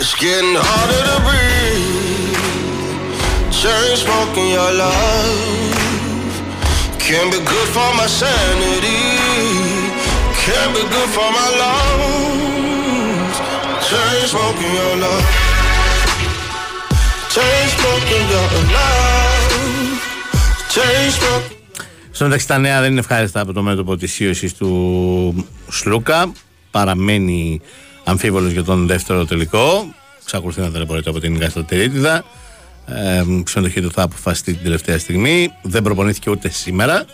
It's 0.00 0.14
getting 0.14 0.56
harder 0.56 1.02
to 1.10 1.16
breathe. 1.26 2.40
Chain 3.52 3.96
smoking 3.96 4.48
your 4.50 4.72
love 4.72 5.56
can't 7.06 7.30
be 7.30 7.38
good 7.38 7.68
for 7.68 7.94
my 7.94 8.08
sanity. 8.08 8.98
Can't 10.42 10.74
be 10.74 10.82
good 10.82 11.10
for 11.14 11.30
my 11.30 11.48
lungs. 11.62 13.36
Chain 13.86 14.26
smoking 14.26 14.74
your 14.74 14.96
love. 14.96 15.24
Chain 17.30 17.68
smoking 17.78 18.26
your 18.28 18.48
love. 18.74 20.15
Chain 20.76 21.10
smoking. 21.10 21.56
Στο 22.10 22.24
μεταξύ 22.24 22.46
τα 22.46 22.58
νέα 22.58 22.80
δεν 22.80 22.90
είναι 22.90 23.00
ευχάριστα 23.00 23.40
από 23.40 23.52
το 23.52 23.62
μέτωπο 23.62 23.96
της 23.96 24.20
ίωσης 24.20 24.54
του 24.54 25.46
Σλούκα. 25.70 26.32
Παραμένει 26.70 27.60
αμφίβολος 28.04 28.52
για 28.52 28.64
τον 28.64 28.86
δεύτερο 28.86 29.24
τελικό. 29.24 29.94
Ξακολουθεί 30.24 30.60
να 30.60 30.70
ταλαιπωρείται 30.70 31.10
από 31.10 31.20
την 31.20 31.38
γαστροτερίτιδα. 31.38 32.24
Ε, 32.86 33.24
ξενοδοχείο 33.42 33.82
του 33.82 33.90
θα 33.92 34.02
αποφασιστεί 34.02 34.52
την 34.52 34.62
τελευταία 34.62 34.98
στιγμή. 34.98 35.52
Δεν 35.62 35.82
προπονήθηκε 35.82 36.30
ούτε 36.30 36.48
σήμερα 36.48 37.04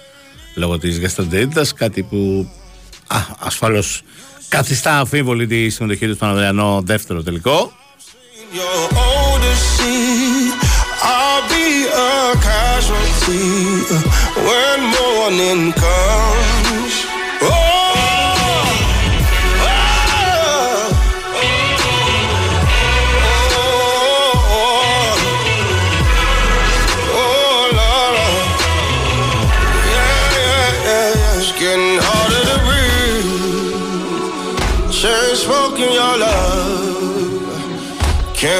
λόγω 0.54 0.78
της 0.78 1.00
γαστροτερίτιδας. 1.00 1.74
Κάτι 1.74 2.02
που 2.02 2.48
α, 3.06 3.18
ασφαλώς 3.38 4.02
καθιστά 4.48 4.98
αμφίβολη 4.98 5.46
τη 5.46 5.68
συμμετοχή 5.68 6.06
του 6.06 6.14
στον 6.14 6.28
Ανδρεανό 6.28 6.82
δεύτερο 6.84 7.22
τελικό. 7.22 7.72
I'll 11.04 11.48
be 11.48 11.86
a 11.86 12.34
casualty 12.40 13.82
when 14.46 14.80
morning 14.94 15.72
comes. 15.72 17.11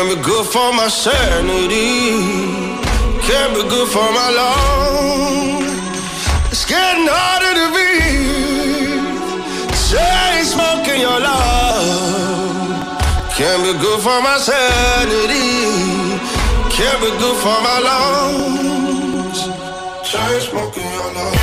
Can't 0.02 0.16
be 0.18 0.22
good 0.24 0.46
for 0.46 0.72
my 0.72 0.88
sanity. 0.88 2.10
Can't 3.22 3.54
be 3.54 3.62
good 3.70 3.88
for 3.88 4.10
my 4.10 4.30
lungs. 4.34 5.70
It's 6.50 6.64
getting 6.64 7.06
harder 7.06 7.54
to 7.60 7.66
breathe. 7.70 9.06
Chain 9.86 10.44
smoking 10.44 11.00
your 11.06 11.20
love. 11.20 12.82
Can't 13.38 13.62
be 13.62 13.78
good 13.78 14.00
for 14.02 14.20
my 14.26 14.38
sanity. 14.38 16.18
Can't 16.74 16.98
be 16.98 17.10
good 17.22 17.36
for 17.38 17.58
my 17.62 17.78
lungs. 17.86 19.38
Chain 20.02 20.40
smoking 20.40 20.90
your 20.98 21.10
love. 21.14 21.38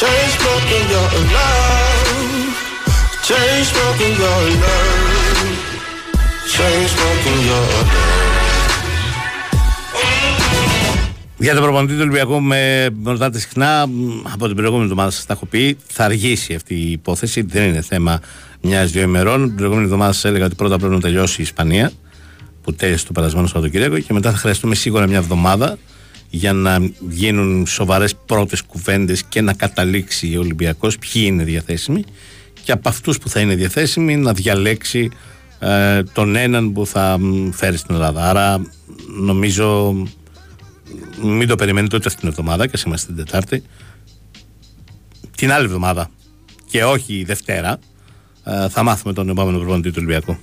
Chain 0.00 0.26
smoking 0.38 0.86
your 0.88 1.08
love. 1.36 2.56
Chain 3.22 3.64
smoking 3.64 4.16
your 4.16 4.40
love. 4.64 5.73
Chain 6.56 6.86
smoking 6.94 7.40
your 7.48 7.62
love. 7.72 7.90
Για 11.38 11.54
τον 11.54 11.62
προπονητή 11.62 11.92
του 11.92 12.00
Ολυμπιακού 12.00 12.40
με 12.40 12.90
ρωτάτε 13.04 13.38
συχνά 13.38 13.86
μ, 13.86 13.92
από 14.32 14.46
την 14.46 14.56
προηγούμενη 14.56 14.84
εβδομάδα 14.84 15.10
σας 15.10 15.26
τα 15.26 15.32
έχω 15.32 15.46
πει. 15.46 15.76
Θα 15.86 16.04
αργήσει 16.04 16.54
αυτή 16.54 16.74
η 16.74 16.90
υπόθεση. 16.90 17.42
Δεν 17.42 17.68
είναι 17.68 17.80
θέμα 17.80 18.20
μια-δύο 18.60 19.02
ημερών. 19.02 19.46
Την 19.46 19.54
προηγούμενη 19.54 19.86
εβδομάδα 19.86 20.12
σας 20.12 20.24
έλεγα 20.24 20.44
ότι 20.44 20.54
πρώτα 20.54 20.78
πρέπει 20.78 20.94
να 20.94 21.00
τελειώσει 21.00 21.40
η 21.40 21.42
Ισπανία 21.42 21.92
που 22.62 22.74
τέλειωσε 22.74 23.06
το 23.06 23.12
περασμένο 23.12 23.46
Σαββατοκύριακο 23.46 23.98
και 23.98 24.12
μετά 24.12 24.30
θα 24.30 24.36
χρειαστούμε 24.36 24.74
σίγουρα 24.74 25.06
μια 25.06 25.18
εβδομάδα 25.18 25.78
για 26.30 26.52
να 26.52 26.78
γίνουν 27.08 27.66
σοβαρές 27.66 28.14
πρώτες 28.26 28.62
κουβέντες 28.62 29.24
και 29.24 29.40
να 29.40 29.52
καταλήξει 29.52 30.36
ο 30.36 30.40
Ολυμπιακός 30.40 30.98
ποιοι 30.98 31.22
είναι 31.26 31.44
διαθέσιμοι 31.44 32.04
και 32.64 32.72
από 32.72 32.88
αυτούς 32.88 33.18
που 33.18 33.28
θα 33.28 33.40
είναι 33.40 33.54
διαθέσιμοι 33.54 34.16
να 34.16 34.32
διαλέξει 34.32 35.10
ε, 35.64 36.02
τον 36.02 36.36
έναν 36.36 36.72
που 36.72 36.86
θα 36.86 37.18
μ, 37.18 37.50
φέρει 37.50 37.76
στην 37.76 37.94
Ελλάδα. 37.94 38.28
Άρα 38.28 38.66
νομίζω 39.20 39.94
μην 41.22 41.48
το 41.48 41.56
περιμένετε 41.56 41.96
ούτε 41.96 42.06
αυτήν 42.06 42.20
την 42.20 42.28
εβδομάδα 42.28 42.66
και 42.66 42.72
ας 42.74 42.82
είμαστε 42.82 43.12
την 43.12 43.24
Τετάρτη. 43.24 43.62
Την 45.36 45.52
άλλη 45.52 45.64
εβδομάδα 45.64 46.10
και 46.70 46.84
όχι 46.84 47.14
η 47.14 47.24
Δευτέρα 47.24 47.78
ε, 48.44 48.68
θα 48.68 48.82
μάθουμε 48.82 49.12
τον 49.12 49.28
επόμενο 49.28 49.58
προπονητή 49.58 49.88
του 49.88 49.94
Ολυμπιακού. 49.98 50.38